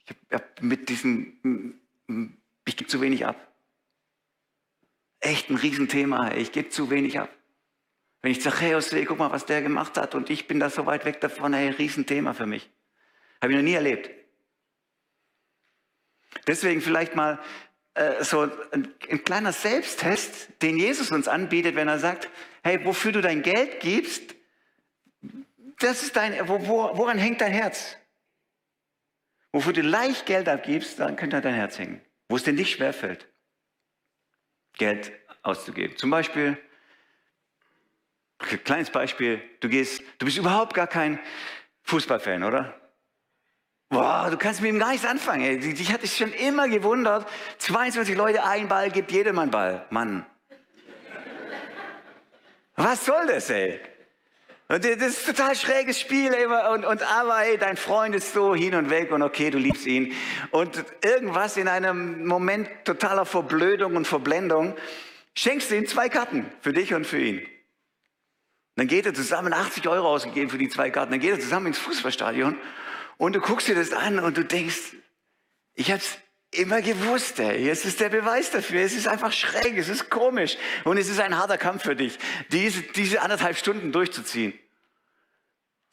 Ich 0.06 0.16
hab 0.32 0.62
mit 0.62 0.88
diesem, 0.88 1.82
ich 2.66 2.78
gebe 2.78 2.90
zu 2.90 3.02
wenig 3.02 3.26
ab. 3.26 3.36
Echt 5.20 5.50
ein 5.50 5.58
Riesenthema, 5.58 6.30
ey. 6.30 6.42
ich 6.42 6.54
gebe 6.54 6.70
zu 6.70 6.90
wenig 6.90 7.20
ab. 7.20 7.30
Wenn 8.22 8.32
ich 8.32 8.42
Zachäus 8.42 8.90
sehe, 8.90 9.04
guck 9.06 9.20
mal, 9.20 9.32
was 9.32 9.46
der 9.46 9.62
gemacht 9.62 9.98
hat 9.98 10.16
und 10.16 10.30
ich 10.30 10.48
bin 10.48 10.62
da 10.62 10.70
so 10.70 10.86
weit 10.86 11.04
weg 11.04 11.20
davon, 11.20 11.54
ey, 11.54 11.72
Riesenthema 11.72 12.34
für 12.34 12.46
mich. 12.46 12.70
Habe 13.42 13.52
ich 13.52 13.58
noch 13.58 13.66
nie 13.66 13.74
erlebt. 13.74 14.25
Deswegen 16.48 16.82
vielleicht 16.82 17.16
mal 17.16 17.40
äh, 17.96 18.24
so 18.24 18.42
ein, 18.72 18.94
ein, 19.10 19.24
kleiner 19.24 19.54
Selbsttest, 19.54 20.50
den 20.62 20.78
Jesus 20.78 21.12
uns 21.12 21.28
anbietet, 21.28 21.76
wenn 21.76 21.88
er 21.88 22.00
sagt, 22.00 22.30
hey, 22.64 22.84
wofür 22.86 23.12
du 23.12 23.22
dein 23.22 23.42
Geld 23.42 23.80
gibst, 23.80 24.36
das 25.80 26.04
ist 26.04 26.16
dein, 26.16 26.48
wo, 26.48 26.68
wo, 26.68 26.98
woran 26.98 27.18
hängt 27.18 27.42
dein 27.42 27.52
Herz? 27.52 27.98
Wofür 29.52 29.74
du 29.74 29.82
leicht 29.82 30.26
Geld 30.26 30.50
abgibst, 30.50 31.00
dann 31.00 31.16
könnte 31.16 31.40
dein 31.42 31.54
Herz 31.54 31.80
hängen. 31.80 32.02
Wo 32.28 32.36
es 32.36 32.44
dir 32.44 32.54
nicht 32.54 32.76
schwerfällt, 32.76 33.28
Geld 34.74 35.14
auszugeben. 35.42 35.96
Zum 35.96 36.10
Beispiel, 36.10 36.58
kleines 38.64 38.90
Beispiel, 38.90 39.42
du 39.62 39.70
gehst, 39.70 40.02
du 40.18 40.26
bist 40.26 40.38
überhaupt 40.38 40.74
gar 40.74 40.88
kein 40.88 41.20
Fußballfan, 41.84 42.44
oder? 42.44 42.85
Boah, 43.96 44.28
du 44.30 44.36
kannst 44.36 44.60
mit 44.60 44.74
ihm 44.74 44.80
gar 44.80 44.92
nichts 44.92 45.06
anfangen. 45.06 45.46
Ey. 45.46 45.58
Dich 45.58 45.94
hat 45.94 46.04
es 46.04 46.18
schon 46.18 46.34
immer 46.34 46.68
gewundert. 46.68 47.26
22 47.60 48.18
Leute, 48.18 48.44
ein 48.44 48.68
Ball, 48.68 48.92
gibt 48.92 49.10
jedem 49.10 49.40
einen 49.40 49.52
Ball. 49.52 49.86
Mann. 49.90 50.26
Was 52.76 53.06
soll 53.06 53.28
das, 53.28 53.50
ey? 53.50 53.80
Und 54.68 54.84
das 54.84 54.98
ist 54.98 55.30
ein 55.30 55.36
total 55.36 55.56
schräges 55.56 55.98
Spiel. 55.98 56.34
Ey. 56.34 56.46
Und, 56.46 56.84
und 56.84 57.04
aber 57.04 57.46
ey, 57.46 57.58
dein 57.58 57.78
Freund 57.78 58.14
ist 58.16 58.34
so 58.34 58.54
hin 58.54 58.76
und 58.76 58.90
weg 58.90 59.14
und 59.14 59.22
okay, 59.22 59.50
du 59.50 59.58
liebst 59.58 59.86
ihn. 59.86 60.14
Und 60.52 60.84
irgendwas 61.02 61.56
in 61.56 61.70
einem 61.70 62.28
Moment 62.28 62.70
totaler 62.84 63.26
Verblödung 63.26 63.96
und 63.96 64.06
Verblendung 64.06 64.76
schenkst 65.36 65.72
du 65.72 65.78
ihm 65.78 65.88
zwei 65.88 66.10
Karten 66.10 66.52
für 66.60 66.74
dich 66.74 66.94
und 66.94 67.08
für 67.08 67.22
ihn. 67.22 67.48
Dann 68.76 68.88
geht 68.88 69.06
er 69.06 69.14
zusammen 69.14 69.54
80 69.54 69.88
Euro 69.88 70.10
ausgegeben 70.10 70.50
für 70.50 70.58
die 70.58 70.68
zwei 70.68 70.90
Karten. 70.90 71.12
Dann 71.12 71.22
geht 71.22 71.32
er 71.32 71.40
zusammen 71.40 71.68
ins 71.68 71.78
Fußballstadion 71.78 72.58
und 73.18 73.34
du 73.34 73.40
guckst 73.40 73.68
dir 73.68 73.76
das 73.76 73.92
an 73.92 74.20
und 74.20 74.38
du 74.38 74.44
denkst, 74.44 74.94
ich 75.74 75.92
hab's 75.92 76.18
immer 76.52 76.82
gewusst, 76.82 77.40
ey. 77.40 77.70
Es 77.70 77.86
ist 77.86 78.00
der 78.00 78.10
Beweis 78.10 78.52
dafür. 78.52 78.82
Es 78.82 78.94
ist 78.94 79.08
einfach 79.08 79.32
schräg, 79.32 79.78
es 79.78 79.90
ist 79.90 80.10
komisch 80.10 80.58
und 80.84 80.98
es 80.98 81.10
ist 81.10 81.20
ein 81.20 81.38
harter 81.38 81.58
Kampf 81.58 81.84
für 81.84 81.96
dich, 81.96 82.18
diese, 82.52 82.82
diese 82.82 83.22
anderthalb 83.22 83.58
Stunden 83.58 83.92
durchzuziehen. 83.92 84.58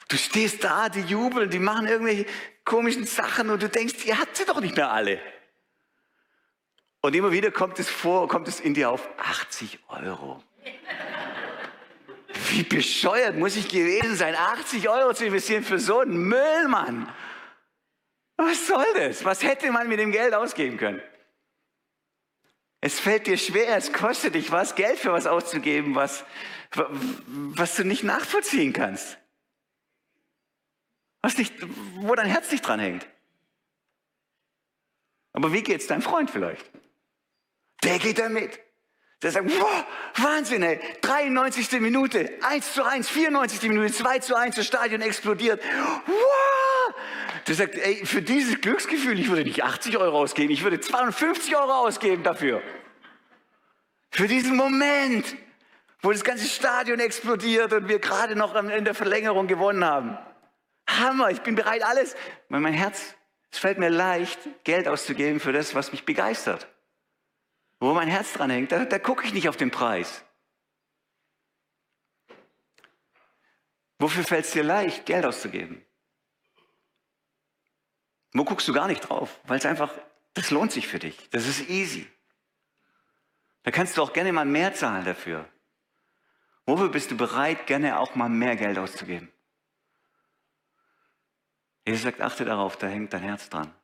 Du 0.07 0.17
stehst 0.17 0.63
da, 0.63 0.89
die 0.89 1.01
jubeln, 1.01 1.49
die 1.49 1.59
machen 1.59 1.87
irgendwelche 1.87 2.25
komischen 2.65 3.05
Sachen 3.05 3.49
und 3.49 3.61
du 3.61 3.69
denkst, 3.69 4.05
ihr 4.05 4.19
habt 4.19 4.35
sie 4.37 4.45
doch 4.45 4.59
nicht 4.59 4.75
mehr 4.75 4.91
alle. 4.91 5.19
Und 7.01 7.15
immer 7.15 7.31
wieder 7.31 7.51
kommt 7.51 7.79
es 7.79 7.89
vor, 7.89 8.27
kommt 8.27 8.47
es 8.47 8.59
in 8.59 8.73
dir 8.73 8.89
auf 8.89 9.09
80 9.17 9.79
Euro. 9.89 10.41
Wie 12.53 12.61
bescheuert 12.61 13.35
muss 13.35 13.55
ich 13.55 13.67
gewesen 13.67 14.15
sein, 14.15 14.35
80 14.35 14.87
Euro 14.87 15.11
zu 15.15 15.25
investieren 15.25 15.63
für 15.63 15.79
so 15.79 16.01
einen 16.01 16.17
Müllmann? 16.17 17.11
Was 18.37 18.67
soll 18.67 18.85
das? 18.93 19.25
Was 19.25 19.41
hätte 19.41 19.71
man 19.71 19.87
mit 19.87 19.99
dem 19.99 20.11
Geld 20.11 20.35
ausgeben 20.35 20.77
können? 20.77 21.01
Es 22.79 22.99
fällt 22.99 23.25
dir 23.25 23.37
schwer, 23.37 23.75
es 23.75 23.91
kostet 23.91 24.35
dich 24.35 24.51
was, 24.51 24.75
Geld 24.75 24.99
für 24.99 25.11
was 25.11 25.25
auszugeben, 25.25 25.95
was, 25.95 26.25
was 26.75 27.75
du 27.75 27.85
nicht 27.85 28.03
nachvollziehen 28.03 28.71
kannst. 28.71 29.17
Was 31.23 31.35
nicht, 31.35 31.55
wo 31.95 32.13
dein 32.13 32.27
Herz 32.27 32.51
nicht 32.51 32.67
dran 32.67 32.79
hängt. 32.79 33.07
Aber 35.31 35.53
wie 35.53 35.63
geht's 35.63 35.87
deinem 35.87 36.03
Freund 36.03 36.29
vielleicht? 36.29 36.69
Der 37.83 37.97
geht 37.97 38.19
da 38.19 38.29
mit. 38.29 38.59
Der 39.23 39.31
sagt, 39.31 39.49
wow, 39.57 39.85
Wahnsinn, 40.17 40.63
ey, 40.63 40.79
93. 41.01 41.79
Minute, 41.79 42.29
1 42.41 42.73
zu 42.73 42.83
1, 42.83 43.09
94. 43.09 43.69
Minute, 43.69 43.93
2 43.93 44.19
zu 44.19 44.35
1, 44.35 44.57
das 44.57 44.67
Stadion 44.67 45.01
explodiert. 45.01 45.63
Wow! 46.05 46.93
Der 47.47 47.55
sagt, 47.55 47.75
ey, 47.75 48.05
für 48.05 48.21
dieses 48.21 48.59
Glücksgefühl, 48.59 49.17
ich 49.17 49.29
würde 49.29 49.43
nicht 49.43 49.63
80 49.63 49.97
Euro 49.97 50.19
ausgeben, 50.19 50.51
ich 50.51 50.63
würde 50.63 50.79
250 50.79 51.55
Euro 51.55 51.71
ausgeben 51.71 52.23
dafür. 52.23 52.61
Für 54.11 54.27
diesen 54.27 54.57
Moment, 54.57 55.25
wo 56.01 56.11
das 56.11 56.23
ganze 56.23 56.45
Stadion 56.45 56.99
explodiert 56.99 57.71
und 57.71 57.87
wir 57.87 57.99
gerade 57.99 58.35
noch 58.35 58.53
in 58.55 58.83
der 58.85 58.93
Verlängerung 58.93 59.47
gewonnen 59.47 59.85
haben. 59.85 60.17
Hammer, 60.85 61.31
ich 61.31 61.41
bin 61.41 61.55
bereit, 61.55 61.83
alles. 61.83 62.15
Mein 62.49 62.73
Herz, 62.73 63.15
es 63.51 63.57
fällt 63.57 63.79
mir 63.79 63.89
leicht, 63.89 64.37
Geld 64.65 64.89
auszugeben 64.89 65.39
für 65.39 65.53
das, 65.53 65.75
was 65.75 65.93
mich 65.93 66.03
begeistert. 66.03 66.67
Wo 67.83 67.93
mein 67.93 68.07
Herz 68.07 68.31
dran 68.31 68.49
hängt, 68.49 68.71
da, 68.71 68.85
da 68.85 68.97
gucke 68.97 69.25
ich 69.25 69.33
nicht 69.33 69.49
auf 69.49 69.57
den 69.57 69.69
Preis. 69.69 70.23
Wofür 73.99 74.23
fällt 74.23 74.45
es 74.45 74.51
dir 74.51 74.63
leicht, 74.63 75.05
Geld 75.05 75.25
auszugeben? 75.25 75.85
Wo 78.31 78.45
guckst 78.45 78.69
du 78.69 78.73
gar 78.73 78.87
nicht 78.87 79.01
drauf? 79.01 79.37
Weil 79.43 79.57
es 79.57 79.65
einfach, 79.65 79.93
das 80.33 80.49
lohnt 80.49 80.71
sich 80.71 80.87
für 80.87 80.99
dich. 80.99 81.29
Das 81.31 81.45
ist 81.45 81.69
easy. 81.69 82.09
Da 83.63 83.71
kannst 83.71 83.97
du 83.97 84.01
auch 84.01 84.13
gerne 84.13 84.31
mal 84.31 84.45
mehr 84.45 84.73
zahlen 84.73 85.03
dafür. 85.03 85.45
Wofür 86.65 86.87
bist 86.87 87.11
du 87.11 87.17
bereit, 87.17 87.67
gerne 87.67 87.99
auch 87.99 88.15
mal 88.15 88.29
mehr 88.29 88.55
Geld 88.55 88.77
auszugeben? 88.77 89.29
Jesus 91.85 92.03
sagt, 92.03 92.21
achte 92.21 92.45
darauf, 92.45 92.77
da 92.77 92.87
hängt 92.87 93.11
dein 93.11 93.23
Herz 93.23 93.49
dran. 93.49 93.75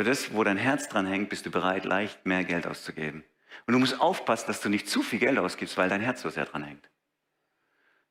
Für 0.00 0.04
das, 0.04 0.32
wo 0.32 0.42
dein 0.42 0.56
Herz 0.56 0.88
dran 0.88 1.06
hängt, 1.06 1.28
bist 1.28 1.44
du 1.44 1.50
bereit, 1.50 1.84
leicht 1.84 2.24
mehr 2.24 2.42
Geld 2.42 2.66
auszugeben. 2.66 3.22
Und 3.66 3.74
du 3.74 3.78
musst 3.78 4.00
aufpassen, 4.00 4.46
dass 4.46 4.62
du 4.62 4.70
nicht 4.70 4.88
zu 4.88 5.02
viel 5.02 5.18
Geld 5.18 5.36
ausgibst, 5.38 5.76
weil 5.76 5.90
dein 5.90 6.00
Herz 6.00 6.22
so 6.22 6.30
sehr 6.30 6.46
dran 6.46 6.64
hängt. 6.64 6.90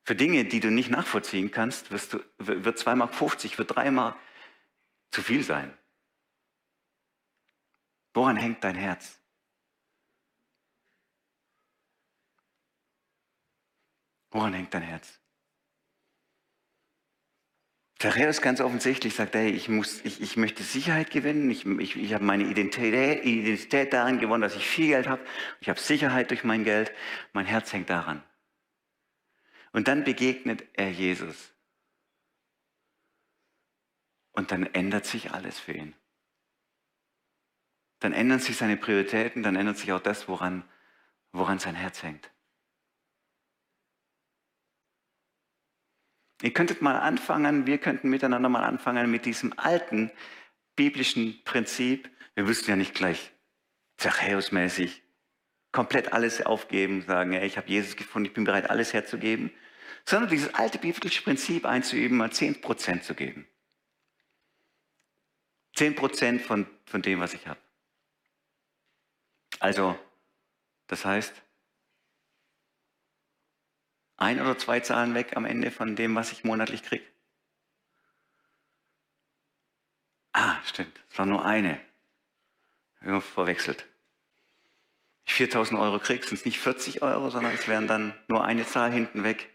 Für 0.04 0.14
Dinge, 0.14 0.44
die 0.44 0.60
du 0.60 0.70
nicht 0.70 0.88
nachvollziehen 0.88 1.50
kannst, 1.50 1.90
wirst 1.90 2.12
du, 2.12 2.20
wird 2.38 2.78
2,50 2.78 2.94
Mark, 2.94 3.58
wird 3.58 3.74
3 3.74 3.90
Mark 3.90 4.16
zu 5.10 5.20
viel 5.20 5.42
sein. 5.42 5.76
Woran 8.14 8.36
hängt 8.36 8.62
dein 8.62 8.76
Herz? 8.76 9.18
Woran 14.30 14.52
hängt 14.52 14.72
dein 14.72 14.82
Herz? 14.82 15.19
Zachäus 18.00 18.40
ganz 18.40 18.62
offensichtlich 18.62 19.14
sagt, 19.14 19.34
hey, 19.34 19.50
ich, 19.50 19.68
muss, 19.68 20.02
ich, 20.06 20.22
ich 20.22 20.38
möchte 20.38 20.62
Sicherheit 20.62 21.10
gewinnen, 21.10 21.50
ich, 21.50 21.66
ich, 21.66 21.96
ich 21.96 22.14
habe 22.14 22.24
meine 22.24 22.44
Identität, 22.44 23.26
Identität 23.26 23.92
darin 23.92 24.18
gewonnen, 24.18 24.40
dass 24.40 24.56
ich 24.56 24.66
viel 24.66 24.88
Geld 24.88 25.06
habe, 25.06 25.22
ich 25.60 25.68
habe 25.68 25.78
Sicherheit 25.78 26.30
durch 26.30 26.42
mein 26.42 26.64
Geld, 26.64 26.92
mein 27.34 27.44
Herz 27.44 27.74
hängt 27.74 27.90
daran. 27.90 28.22
Und 29.72 29.86
dann 29.86 30.02
begegnet 30.02 30.64
er 30.72 30.90
Jesus. 30.90 31.52
Und 34.32 34.50
dann 34.50 34.64
ändert 34.64 35.04
sich 35.04 35.32
alles 35.32 35.58
für 35.58 35.72
ihn. 35.72 35.94
Dann 37.98 38.14
ändern 38.14 38.40
sich 38.40 38.56
seine 38.56 38.78
Prioritäten, 38.78 39.42
dann 39.42 39.56
ändert 39.56 39.76
sich 39.76 39.92
auch 39.92 40.00
das, 40.00 40.26
woran, 40.26 40.64
woran 41.32 41.58
sein 41.58 41.74
Herz 41.74 42.02
hängt. 42.02 42.30
Ihr 46.42 46.52
könntet 46.52 46.80
mal 46.80 46.98
anfangen, 46.98 47.66
wir 47.66 47.78
könnten 47.78 48.08
miteinander 48.08 48.48
mal 48.48 48.64
anfangen 48.64 49.10
mit 49.10 49.26
diesem 49.26 49.58
alten 49.58 50.10
biblischen 50.74 51.42
Prinzip. 51.44 52.10
Wir 52.34 52.44
müssten 52.44 52.70
ja 52.70 52.76
nicht 52.76 52.94
gleich 52.94 53.32
Zachäus-mäßig 53.98 55.02
komplett 55.72 56.12
alles 56.12 56.44
aufgeben, 56.44 57.02
sagen, 57.02 57.32
ey, 57.32 57.46
ich 57.46 57.56
habe 57.56 57.68
Jesus 57.68 57.96
gefunden, 57.96 58.26
ich 58.26 58.34
bin 58.34 58.44
bereit, 58.44 58.70
alles 58.70 58.92
herzugeben, 58.92 59.52
sondern 60.04 60.30
dieses 60.30 60.54
alte 60.54 60.78
biblische 60.78 61.22
Prinzip 61.22 61.66
einzuüben, 61.66 62.16
mal 62.16 62.30
10% 62.30 63.02
zu 63.02 63.14
geben. 63.14 63.46
10% 65.76 66.40
von, 66.40 66.66
von 66.86 67.02
dem, 67.02 67.20
was 67.20 67.34
ich 67.34 67.46
habe. 67.46 67.60
Also, 69.60 69.98
das 70.88 71.04
heißt, 71.04 71.32
ein 74.20 74.40
oder 74.40 74.56
zwei 74.58 74.80
Zahlen 74.80 75.14
weg 75.14 75.36
am 75.36 75.44
Ende 75.44 75.70
von 75.70 75.96
dem, 75.96 76.14
was 76.14 76.32
ich 76.32 76.44
monatlich 76.44 76.82
kriege? 76.82 77.04
Ah, 80.32 80.56
stimmt, 80.64 81.00
es 81.10 81.18
war 81.18 81.26
nur 81.26 81.44
eine. 81.44 81.80
Wir 83.00 83.20
verwechselt. 83.20 83.86
Ich 85.24 85.34
4000 85.34 85.80
Euro 85.80 85.98
kriege, 85.98 86.26
sind 86.26 86.38
es 86.38 86.44
nicht 86.44 86.58
40 86.58 87.02
Euro, 87.02 87.30
sondern 87.30 87.52
es 87.54 87.66
wären 87.66 87.86
dann 87.86 88.14
nur 88.28 88.44
eine 88.44 88.66
Zahl 88.66 88.92
hinten 88.92 89.24
weg. 89.24 89.48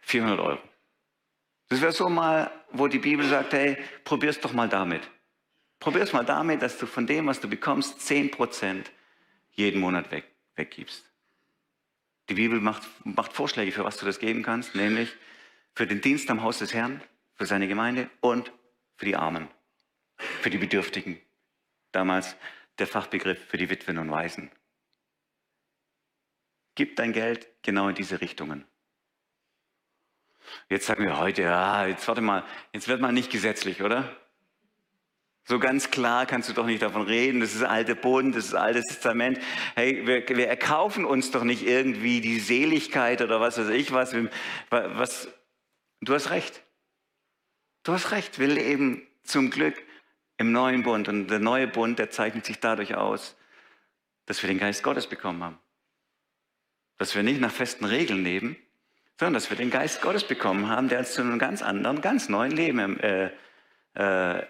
400 0.00 0.40
Euro. 0.40 0.62
Das 1.68 1.80
wäre 1.80 1.92
so 1.92 2.08
mal, 2.08 2.50
wo 2.70 2.86
die 2.88 2.98
Bibel 2.98 3.26
sagt, 3.26 3.52
hey, 3.52 3.76
probier's 4.04 4.40
doch 4.40 4.52
mal 4.52 4.68
damit. 4.68 5.02
Probier's 5.78 6.12
mal 6.12 6.24
damit, 6.24 6.62
dass 6.62 6.78
du 6.78 6.86
von 6.86 7.06
dem, 7.06 7.26
was 7.26 7.40
du 7.40 7.48
bekommst, 7.48 7.98
10% 8.00 8.84
jeden 9.52 9.80
Monat 9.80 10.10
weg, 10.10 10.24
weggibst. 10.54 11.11
Die 12.32 12.36
Bibel 12.36 12.62
macht, 12.62 12.88
macht 13.04 13.34
Vorschläge, 13.34 13.72
für 13.72 13.84
was 13.84 13.98
du 13.98 14.06
das 14.06 14.18
geben 14.18 14.42
kannst, 14.42 14.74
nämlich 14.74 15.14
für 15.74 15.86
den 15.86 16.00
Dienst 16.00 16.30
am 16.30 16.42
Haus 16.42 16.60
des 16.60 16.72
Herrn, 16.72 17.02
für 17.34 17.44
seine 17.44 17.68
Gemeinde 17.68 18.08
und 18.22 18.50
für 18.96 19.04
die 19.04 19.16
Armen, 19.16 19.48
für 20.16 20.48
die 20.48 20.56
Bedürftigen. 20.56 21.20
Damals 21.90 22.34
der 22.78 22.86
Fachbegriff 22.86 23.38
für 23.48 23.58
die 23.58 23.68
Witwen 23.68 23.98
und 23.98 24.10
Waisen. 24.10 24.50
Gib 26.74 26.96
dein 26.96 27.12
Geld 27.12 27.48
genau 27.60 27.88
in 27.88 27.96
diese 27.96 28.22
Richtungen. 28.22 28.64
Jetzt 30.70 30.86
sagen 30.86 31.04
wir 31.04 31.18
heute, 31.18 31.42
ja, 31.42 31.86
jetzt 31.86 32.08
warte 32.08 32.22
mal, 32.22 32.46
jetzt 32.72 32.88
wird 32.88 33.02
man 33.02 33.12
nicht 33.12 33.30
gesetzlich, 33.30 33.82
oder? 33.82 34.16
So 35.44 35.58
ganz 35.58 35.90
klar 35.90 36.26
kannst 36.26 36.48
du 36.48 36.52
doch 36.52 36.66
nicht 36.66 36.82
davon 36.82 37.02
reden, 37.02 37.40
das 37.40 37.54
ist 37.54 37.64
alte 37.64 37.96
Bund, 37.96 38.36
das 38.36 38.46
ist 38.46 38.54
altes 38.54 38.86
Testament. 38.86 39.40
Hey, 39.74 40.06
wir, 40.06 40.28
wir 40.28 40.46
erkaufen 40.46 41.04
uns 41.04 41.32
doch 41.32 41.42
nicht 41.42 41.66
irgendwie 41.66 42.20
die 42.20 42.38
Seligkeit 42.38 43.20
oder 43.22 43.40
was 43.40 43.58
weiß 43.58 43.68
ich 43.70 43.92
was, 43.92 44.14
was. 44.70 45.28
Du 46.00 46.14
hast 46.14 46.30
recht. 46.30 46.62
Du 47.82 47.92
hast 47.92 48.12
recht. 48.12 48.38
Wir 48.38 48.48
leben 48.48 49.06
zum 49.24 49.50
Glück 49.50 49.74
im 50.36 50.52
neuen 50.52 50.84
Bund. 50.84 51.08
Und 51.08 51.28
der 51.28 51.40
neue 51.40 51.66
Bund, 51.66 51.98
der 51.98 52.10
zeichnet 52.10 52.44
sich 52.44 52.60
dadurch 52.60 52.94
aus, 52.94 53.36
dass 54.26 54.42
wir 54.42 54.48
den 54.48 54.58
Geist 54.58 54.82
Gottes 54.82 55.06
bekommen 55.08 55.42
haben. 55.42 55.58
Dass 56.98 57.16
wir 57.16 57.22
nicht 57.24 57.40
nach 57.40 57.50
festen 57.50 57.84
Regeln 57.84 58.22
leben, 58.22 58.56
sondern 59.18 59.34
dass 59.34 59.50
wir 59.50 59.56
den 59.56 59.70
Geist 59.70 60.02
Gottes 60.02 60.24
bekommen 60.24 60.68
haben, 60.68 60.88
der 60.88 61.00
uns 61.00 61.14
zu 61.14 61.22
einem 61.22 61.38
ganz 61.38 61.62
anderen, 61.62 62.00
ganz 62.00 62.28
neuen 62.28 62.52
Leben 62.52 63.00
äh, 63.00 63.30
äh, 63.94 64.46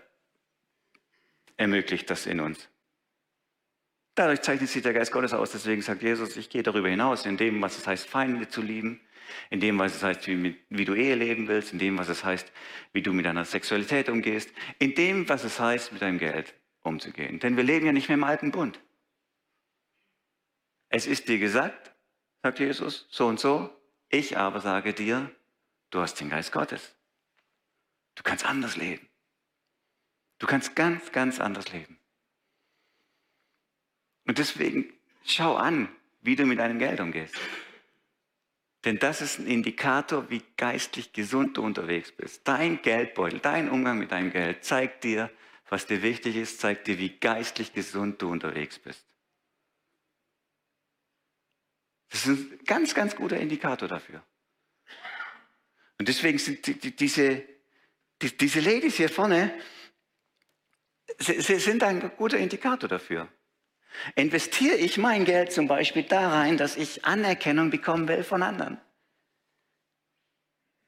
ermöglicht 1.56 2.10
das 2.10 2.26
in 2.26 2.40
uns. 2.40 2.68
Dadurch 4.14 4.42
zeichnet 4.42 4.68
sich 4.68 4.82
der 4.82 4.92
Geist 4.92 5.12
Gottes 5.12 5.32
aus. 5.32 5.52
Deswegen 5.52 5.80
sagt 5.80 6.02
Jesus, 6.02 6.36
ich 6.36 6.50
gehe 6.50 6.62
darüber 6.62 6.88
hinaus, 6.88 7.24
in 7.24 7.36
dem, 7.36 7.62
was 7.62 7.78
es 7.78 7.86
heißt, 7.86 8.08
Feinde 8.08 8.48
zu 8.48 8.60
lieben, 8.60 9.00
in 9.48 9.60
dem, 9.60 9.78
was 9.78 9.96
es 9.96 10.02
heißt, 10.02 10.26
wie, 10.26 10.56
wie, 10.68 10.84
du 10.84 10.94
Ehe 10.94 11.14
leben 11.14 11.48
willst, 11.48 11.72
in 11.72 11.78
dem, 11.78 11.96
was 11.98 12.08
es 12.08 12.22
heißt, 12.22 12.52
wie 12.92 13.02
du 13.02 13.12
mit 13.12 13.24
deiner 13.24 13.44
Sexualität 13.44 14.10
umgehst, 14.10 14.50
in 14.78 14.94
dem, 14.94 15.28
was 15.28 15.44
es 15.44 15.58
heißt, 15.58 15.92
mit 15.92 16.02
deinem 16.02 16.18
Geld 16.18 16.54
umzugehen. 16.82 17.38
Denn 17.38 17.56
wir 17.56 17.64
leben 17.64 17.86
ja 17.86 17.92
nicht 17.92 18.08
mehr 18.08 18.18
im 18.18 18.24
alten 18.24 18.50
Bund. 18.50 18.80
Es 20.90 21.06
ist 21.06 21.28
dir 21.28 21.38
gesagt, 21.38 21.94
sagt 22.42 22.58
Jesus, 22.58 23.06
so 23.10 23.26
und 23.26 23.40
so, 23.40 23.70
ich 24.10 24.36
aber 24.36 24.60
sage 24.60 24.92
dir, 24.92 25.30
du 25.90 26.00
hast 26.00 26.20
den 26.20 26.28
Geist 26.28 26.52
Gottes. 26.52 26.94
Du 28.14 28.22
kannst 28.22 28.44
anders 28.44 28.76
leben. 28.76 29.08
Du 30.42 30.48
kannst 30.48 30.74
ganz, 30.74 31.12
ganz 31.12 31.38
anders 31.38 31.70
leben. 31.72 31.96
Und 34.26 34.38
deswegen 34.38 34.92
schau 35.24 35.55
an, 35.55 35.88
wie 36.20 36.35
du 36.35 36.46
mit 36.46 36.59
deinem 36.59 36.81
Geld 36.81 36.98
umgehst. 36.98 37.37
Denn 38.85 38.98
das 38.98 39.22
ist 39.22 39.38
ein 39.38 39.46
Indikator, 39.46 40.31
wie 40.31 40.42
geistlich 40.57 41.12
gesund 41.12 41.57
du 41.57 41.62
unterwegs 41.62 42.11
bist. 42.11 42.40
Dein 42.42 42.83
Geldbeutel, 42.83 43.38
dein 43.38 43.70
Umgang 43.70 44.00
mit 44.00 44.11
deinem 44.11 44.33
Geld 44.33 44.64
zeigt 44.64 45.05
dir, 45.05 45.31
was 45.68 45.87
dir 45.87 46.02
wichtig 46.02 46.35
ist, 46.35 46.59
zeigt 46.59 46.88
dir, 46.88 46.98
wie 46.98 47.20
geistlich 47.20 47.72
gesund 47.72 48.20
du 48.20 48.28
unterwegs 48.28 48.81
bist. 48.81 49.07
Das 52.09 52.26
ist 52.26 52.52
ein 52.52 52.59
ganz, 52.66 52.94
ganz 52.94 53.14
guter 53.14 53.37
Indikator 53.37 53.87
dafür. 53.87 54.24
Und 56.00 56.09
deswegen 56.09 56.40
sind 56.40 56.66
die, 56.66 56.74
die, 56.74 56.96
diese, 56.96 57.44
die, 58.20 58.37
diese 58.37 58.59
Ladies 58.59 58.96
hier 58.96 59.09
vorne, 59.09 59.55
sie, 61.18 61.40
sind 61.40 61.82
ein 61.82 62.10
guter 62.16 62.38
Indikator 62.38 62.88
dafür. 62.88 63.28
Investiere 64.14 64.76
ich 64.76 64.98
mein 64.98 65.24
Geld 65.24 65.52
zum 65.52 65.68
Beispiel 65.68 66.02
da 66.02 66.30
rein, 66.30 66.56
dass 66.56 66.76
ich 66.76 67.04
Anerkennung 67.04 67.70
bekommen 67.70 68.08
will 68.08 68.24
von 68.24 68.42
anderen? 68.42 68.80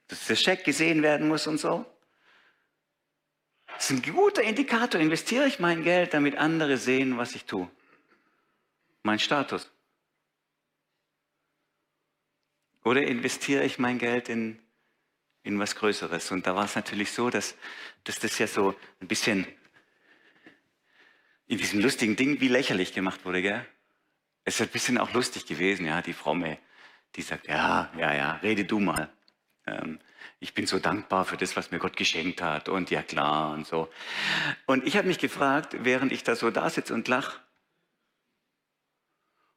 Dass 0.08 0.26
der 0.26 0.36
Scheck 0.36 0.64
gesehen 0.64 1.02
werden 1.02 1.28
muss 1.28 1.46
und 1.46 1.58
so? 1.58 1.84
Das 3.66 3.90
ist 3.90 4.06
ein 4.06 4.12
guter 4.14 4.42
Indikator. 4.42 5.00
Investiere 5.00 5.46
ich 5.46 5.58
mein 5.58 5.82
Geld, 5.82 6.14
damit 6.14 6.36
andere 6.36 6.76
sehen, 6.76 7.18
was 7.18 7.34
ich 7.34 7.44
tue? 7.44 7.68
Mein 9.02 9.18
Status. 9.18 9.70
Oder 12.84 13.02
investiere 13.02 13.64
ich 13.64 13.78
mein 13.78 13.98
Geld 13.98 14.28
in, 14.28 14.58
in 15.42 15.58
was 15.58 15.74
Größeres? 15.74 16.30
Und 16.30 16.46
da 16.46 16.54
war 16.54 16.66
es 16.66 16.76
natürlich 16.76 17.12
so, 17.12 17.30
dass, 17.30 17.56
dass 18.04 18.18
das 18.18 18.38
ja 18.38 18.46
so 18.46 18.74
ein 19.00 19.08
bisschen 19.08 19.46
in 21.46 21.58
diesem 21.58 21.80
lustigen 21.80 22.16
Ding 22.16 22.40
wie 22.40 22.48
lächerlich 22.48 22.92
gemacht 22.92 23.24
wurde, 23.24 23.42
gell? 23.42 23.66
Es 24.44 24.56
ist 24.56 24.68
ein 24.68 24.72
bisschen 24.72 24.98
auch 24.98 25.12
lustig 25.12 25.46
gewesen, 25.46 25.86
ja, 25.86 26.02
die 26.02 26.12
Fromme, 26.12 26.58
die 27.16 27.22
sagt, 27.22 27.48
ja, 27.48 27.90
ja, 27.98 28.14
ja, 28.14 28.32
rede 28.36 28.64
du 28.64 28.80
mal. 28.80 29.10
Ähm, 29.66 29.98
ich 30.40 30.54
bin 30.54 30.66
so 30.66 30.78
dankbar 30.78 31.24
für 31.24 31.36
das, 31.36 31.56
was 31.56 31.70
mir 31.70 31.78
Gott 31.78 31.96
geschenkt 31.96 32.42
hat 32.42 32.68
und 32.68 32.90
ja 32.90 33.02
klar 33.02 33.52
und 33.52 33.66
so. 33.66 33.90
Und 34.66 34.86
ich 34.86 34.96
habe 34.96 35.08
mich 35.08 35.18
gefragt, 35.18 35.76
während 35.80 36.12
ich 36.12 36.24
da 36.24 36.36
so 36.36 36.50
da 36.50 36.68
sitze 36.68 36.92
und 36.92 37.08
lach 37.08 37.40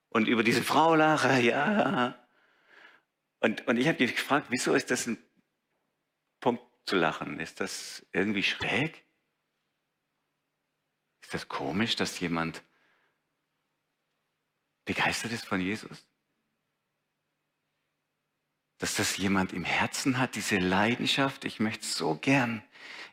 und 0.09 0.27
über 0.27 0.43
diese 0.43 0.63
Frau 0.63 0.95
lache, 0.95 1.39
ja. 1.41 2.17
Und, 3.39 3.67
und 3.67 3.77
ich 3.77 3.87
habe 3.87 4.01
mich 4.01 4.15
gefragt, 4.15 4.47
wieso 4.49 4.73
ist 4.73 4.89
das 4.91 5.07
ein 5.07 5.17
Punkt 6.39 6.63
zu 6.85 6.95
lachen? 6.95 7.39
Ist 7.39 7.59
das 7.59 8.05
irgendwie 8.13 8.43
schräg? 8.43 9.06
Ist 11.27 11.33
das 11.33 11.49
komisch, 11.49 11.97
dass 11.97 12.21
jemand 12.21 12.63
begeistert 14.85 15.33
ist 15.33 15.43
von 15.43 15.59
Jesus? 15.59 16.05
Dass 18.77 18.95
das 18.95 19.17
jemand 19.17 19.51
im 19.51 19.65
Herzen 19.65 20.19
hat, 20.19 20.35
diese 20.35 20.55
Leidenschaft. 20.55 21.43
Ich 21.43 21.59
möchte 21.59 21.85
so 21.85 22.15
gern, 22.15 22.63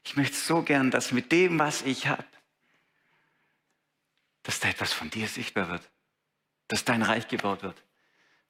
ich 0.05 0.15
möchte 0.15 0.37
so 0.37 0.63
gern, 0.63 0.93
dass 0.93 1.11
mit 1.11 1.33
dem, 1.33 1.59
was 1.59 1.83
ich 1.83 2.07
habe, 2.07 2.25
dass 4.45 4.61
da 4.61 4.69
etwas 4.69 4.93
von 4.93 5.11
dir 5.11 5.27
sichtbar 5.27 5.69
wird, 5.69 5.91
dass 6.69 6.85
dein 6.85 7.03
Reich 7.03 7.27
gebaut 7.27 7.65
wird. 7.65 7.83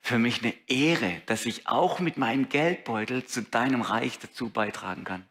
Für 0.02 0.18
mich 0.18 0.42
eine 0.42 0.52
Ehre, 0.68 1.22
dass 1.24 1.46
ich 1.46 1.68
auch 1.68 2.00
mit 2.00 2.18
meinem 2.18 2.50
Geldbeutel 2.50 3.24
zu 3.24 3.40
deinem 3.40 3.80
Reich 3.80 4.18
dazu 4.18 4.50
beitragen 4.50 5.04
kann. 5.04 5.26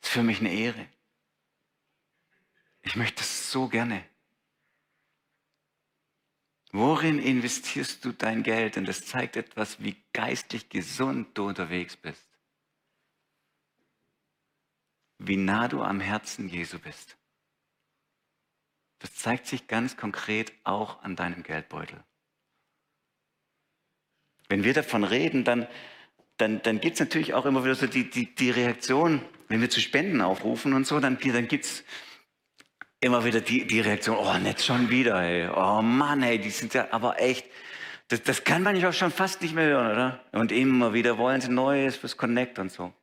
Das 0.00 0.10
ist 0.10 0.14
für 0.14 0.24
mich 0.24 0.40
eine 0.40 0.52
Ehre. 0.52 0.88
Ich 2.84 2.96
möchte 2.96 3.22
es 3.22 3.50
so 3.50 3.68
gerne. 3.68 4.04
Worin 6.70 7.18
investierst 7.18 8.04
du 8.04 8.12
dein 8.12 8.42
Geld? 8.42 8.76
Und 8.76 8.86
das 8.86 9.06
zeigt 9.06 9.36
etwas, 9.36 9.82
wie 9.82 9.96
geistlich 10.12 10.68
gesund 10.68 11.36
du 11.38 11.46
unterwegs 11.46 11.96
bist. 11.96 12.28
Wie 15.18 15.36
nah 15.36 15.68
du 15.68 15.82
am 15.82 16.00
Herzen 16.00 16.48
Jesu 16.48 16.78
bist. 16.78 17.16
Das 18.98 19.14
zeigt 19.14 19.46
sich 19.46 19.66
ganz 19.66 19.96
konkret 19.96 20.52
auch 20.64 21.02
an 21.02 21.16
deinem 21.16 21.42
Geldbeutel. 21.42 22.02
Wenn 24.48 24.64
wir 24.64 24.74
davon 24.74 25.04
reden, 25.04 25.44
dann, 25.44 25.68
dann, 26.36 26.60
dann 26.62 26.80
gibt 26.80 26.94
es 26.94 27.00
natürlich 27.00 27.34
auch 27.34 27.46
immer 27.46 27.64
wieder 27.64 27.76
so 27.76 27.86
die, 27.86 28.10
die, 28.10 28.34
die 28.34 28.50
Reaktion, 28.50 29.22
wenn 29.48 29.60
wir 29.60 29.70
zu 29.70 29.80
Spenden 29.80 30.20
aufrufen 30.20 30.74
und 30.74 30.86
so, 30.86 31.00
dann, 31.00 31.18
dann 31.18 31.48
gibt 31.48 31.64
es 31.64 31.84
immer 33.04 33.24
wieder 33.24 33.42
die, 33.42 33.66
die 33.66 33.80
Reaktion, 33.80 34.16
oh, 34.16 34.38
nicht 34.38 34.62
schon 34.64 34.88
wieder, 34.88 35.20
ey. 35.22 35.48
Oh 35.48 35.82
Mann, 35.82 36.22
ey, 36.22 36.38
die 36.38 36.50
sind 36.50 36.72
ja 36.72 36.88
aber 36.90 37.20
echt, 37.20 37.46
das, 38.08 38.22
das 38.22 38.44
kann 38.44 38.62
man 38.62 38.76
ja 38.76 38.88
auch 38.88 38.94
schon 38.94 39.10
fast 39.10 39.42
nicht 39.42 39.54
mehr 39.54 39.66
hören, 39.66 39.92
oder? 39.92 40.20
Und 40.32 40.50
immer 40.50 40.94
wieder 40.94 41.18
wollen 41.18 41.40
sie 41.42 41.50
Neues 41.50 41.96
fürs 41.96 42.16
Connect 42.16 42.58
und 42.58 42.72
so. 42.72 42.94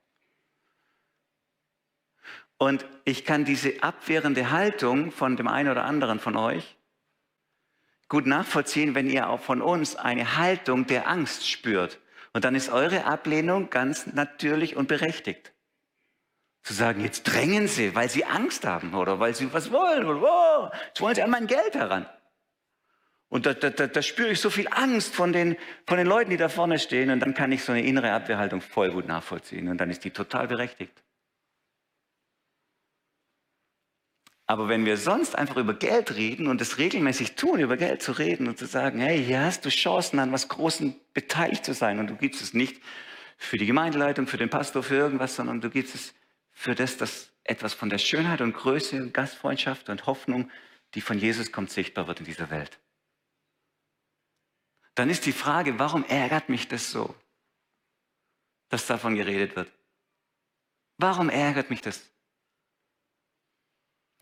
Und 2.58 2.86
ich 3.06 3.26
kann 3.26 3.46
diese 3.46 3.82
abwehrende 3.84 4.50
Haltung 4.50 5.12
von 5.12 5.36
dem 5.36 5.48
einen 5.48 5.70
oder 5.70 5.86
anderen 5.86 6.20
von 6.20 6.36
euch 6.36 6.78
gut 8.08 8.26
nachvollziehen, 8.26 8.94
wenn 8.94 9.10
ihr 9.10 9.30
auch 9.30 9.40
von 9.40 9.62
uns 9.62 9.96
eine 9.96 10.36
Haltung 10.38 10.86
der 10.86 11.08
Angst 11.08 11.50
spürt. 11.50 12.00
Und 12.34 12.44
dann 12.44 12.56
ist 12.56 12.70
eure 12.70 13.06
Ablehnung 13.06 13.70
ganz 13.70 14.08
natürlich 14.08 14.76
und 14.76 14.88
berechtigt. 14.88 15.54
Zu 16.64 16.74
sagen, 16.74 17.02
jetzt 17.02 17.24
drängen 17.24 17.68
sie, 17.68 17.96
weil 17.96 18.10
sie 18.10 18.24
Angst 18.26 18.66
haben 18.66 18.94
oder 18.94 19.20
weil 19.20 19.34
sie 19.34 19.52
was 19.52 19.72
wollen. 19.72 20.06
Oder, 20.06 20.22
oh, 20.22 20.70
jetzt 20.88 21.02
wollen 21.02 21.16
sie 21.16 21.24
an 21.24 21.32
mein 21.32 21.48
Geld 21.48 21.74
heran. 21.74 22.06
Und 23.30 23.46
da, 23.46 23.54
da, 23.54 23.70
da, 23.70 24.02
spüre 24.02 24.30
ich 24.32 24.42
so 24.42 24.50
viel 24.50 24.68
Angst 24.70 25.16
von 25.16 25.32
den, 25.32 25.56
von 25.88 25.98
den 25.98 26.06
Leuten, 26.06 26.32
die 26.32 26.38
da 26.38 26.50
vorne 26.50 26.78
stehen. 26.80 27.10
Und 27.10 27.22
dann 27.22 27.34
kann 27.34 27.52
ich 27.52 27.64
so 27.64 27.72
eine 27.72 27.82
innere 27.82 28.12
Abwehrhaltung 28.12 28.60
voll 28.60 28.92
gut 28.92 29.08
nachvollziehen. 29.08 29.70
Und 29.70 29.78
dann 29.78 29.90
ist 29.90 30.04
die 30.04 30.12
total 30.12 30.48
berechtigt. 30.48 31.02
Aber 34.48 34.68
wenn 34.68 34.84
wir 34.84 34.98
sonst 34.98 35.38
einfach 35.38 35.56
über 35.56 35.74
Geld 35.74 36.14
reden 36.14 36.48
und 36.48 36.60
es 36.60 36.78
regelmäßig 36.78 37.36
tun, 37.36 37.62
über 37.62 37.78
Geld 37.78 38.04
zu 38.04 38.12
reden 38.12 38.50
und 38.50 38.58
zu 38.58 38.66
sagen, 38.66 39.00
hey, 39.00 39.24
hier 39.24 39.46
hast 39.46 39.64
du 39.64 39.70
Chancen, 39.70 40.20
an 40.20 40.34
was 40.34 40.50
Großem 40.50 40.94
beteiligt 41.14 41.64
zu 41.64 41.74
sein. 41.74 42.00
Und 42.00 42.08
du 42.08 42.18
gibst 42.18 42.42
es 42.42 42.54
nicht 42.54 42.82
für 43.38 43.58
die 43.58 43.66
Gemeindeleitung, 43.66 44.28
für 44.28 44.36
den 44.36 44.50
Pastor, 44.50 44.84
für 44.84 44.96
irgendwas, 44.96 45.38
sondern 45.38 45.62
du 45.62 45.70
gibst 45.70 45.96
es 45.96 46.14
für 46.62 46.76
das, 46.76 46.96
dass 46.96 47.32
etwas 47.44 47.74
von 47.74 47.90
der 47.90 47.98
Schönheit 47.98 48.40
und 48.40 48.54
Größe 48.54 49.02
und 49.02 49.16
Gastfreundschaft 49.16 49.90
und 49.90 50.06
Hoffnung, 50.06 50.52
die 50.94 51.02
von 51.02 51.18
Jesus 51.18 51.52
kommt, 51.52 51.72
sichtbar 51.72 52.06
wird 52.06 52.20
in 52.20 52.26
dieser 52.28 52.52
Welt. 52.52 52.80
Dann 54.94 55.10
ist 55.10 55.26
die 55.26 55.32
Frage, 55.32 55.80
warum 55.80 56.06
ärgert 56.06 56.50
mich 56.50 56.68
das 56.68 56.92
so, 56.92 57.16
dass 58.70 58.86
davon 58.86 59.16
geredet 59.16 59.56
wird? 59.56 59.72
Warum 60.98 61.30
ärgert 61.30 61.72
mich 61.72 61.82
das? 61.82 62.08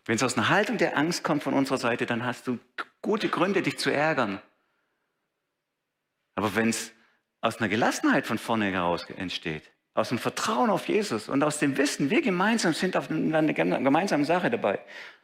Wenn 0.06 0.16
es 0.16 0.22
aus 0.22 0.38
einer 0.38 0.48
Haltung 0.48 0.78
der 0.78 0.96
Angst 0.96 1.22
kommt 1.22 1.42
von 1.42 1.52
unserer 1.52 1.76
Seite, 1.76 2.06
dann 2.06 2.24
hast 2.24 2.46
du 2.46 2.58
gute 3.02 3.28
Gründe, 3.28 3.60
dich 3.60 3.78
zu 3.78 3.90
ärgern. 3.90 4.40
Aber 6.36 6.54
wenn 6.54 6.70
es 6.70 6.90
aus 7.42 7.58
einer 7.58 7.68
Gelassenheit 7.68 8.26
von 8.26 8.38
vorne 8.38 8.72
heraus 8.72 9.04
entsteht, 9.10 9.70
aus 9.94 10.10
dem 10.10 10.18
Vertrauen 10.18 10.70
auf 10.70 10.88
Jesus 10.88 11.28
und 11.28 11.42
aus 11.42 11.58
dem 11.58 11.76
Wissen, 11.76 12.10
wir 12.10 12.22
gemeinsam 12.22 12.74
sind 12.74 12.96
auf 12.96 13.10
einer 13.10 13.52
gemeinsamen 13.52 14.24
Sache 14.24 14.50
dabei, 14.50 14.80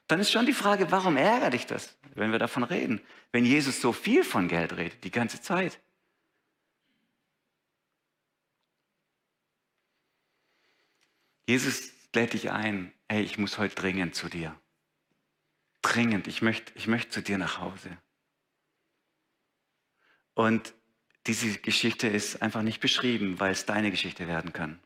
dann 0.08 0.20
ist 0.20 0.30
schon 0.30 0.46
die 0.46 0.52
Frage, 0.52 0.90
warum 0.90 1.16
ärgert 1.16 1.54
dich 1.54 1.66
das, 1.66 1.96
wenn 2.14 2.32
wir 2.32 2.38
davon 2.38 2.62
reden, 2.62 3.00
wenn 3.32 3.44
Jesus 3.44 3.80
so 3.80 3.92
viel 3.92 4.24
von 4.24 4.48
Geld 4.48 4.76
redet, 4.76 5.02
die 5.04 5.10
ganze 5.10 5.40
Zeit? 5.40 5.80
Jesus 11.48 11.92
lädt 12.14 12.32
dich 12.32 12.50
ein, 12.50 12.92
hey, 13.08 13.22
ich 13.22 13.38
muss 13.38 13.58
heute 13.58 13.74
dringend 13.74 14.14
zu 14.14 14.28
dir. 14.28 14.58
Dringend, 15.82 16.26
ich 16.26 16.42
möchte, 16.42 16.72
ich 16.74 16.88
möchte 16.88 17.10
zu 17.10 17.22
dir 17.22 17.38
nach 17.38 17.60
Hause. 17.60 17.96
Und 20.34 20.74
diese 21.26 21.58
Geschichte 21.58 22.06
ist 22.06 22.42
einfach 22.42 22.62
nicht 22.62 22.80
beschrieben, 22.80 23.40
weil 23.40 23.52
es 23.52 23.66
deine 23.66 23.90
Geschichte 23.90 24.28
werden 24.28 24.52
kann. 24.52 24.78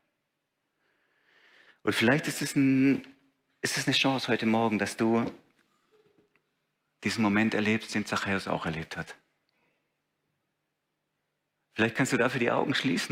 Und 1.83 1.94
vielleicht 1.94 2.29
ist 2.29 2.42
es, 2.42 2.57
ein, 2.57 3.07
ist 3.61 3.76
es 3.76 3.87
eine 3.87 3.96
Chance 3.96 4.29
heute 4.29 4.46
Morgen, 4.46 4.79
dass 4.79 4.96
du 4.96 5.31
diesen 7.05 7.22
Moment 7.22 7.55
erlebst, 7.55 7.94
den 7.94 8.07
Zachäus 8.07 8.48
auch 8.48 8.66
erlebt 8.66 8.96
hat. 8.96 9.16
Vielleicht 11.72 11.94
kannst 11.94 12.12
du 12.12 12.18
dafür 12.18 12.40
die 12.40 12.50
Augen 12.50 12.74
schließen 12.74 13.09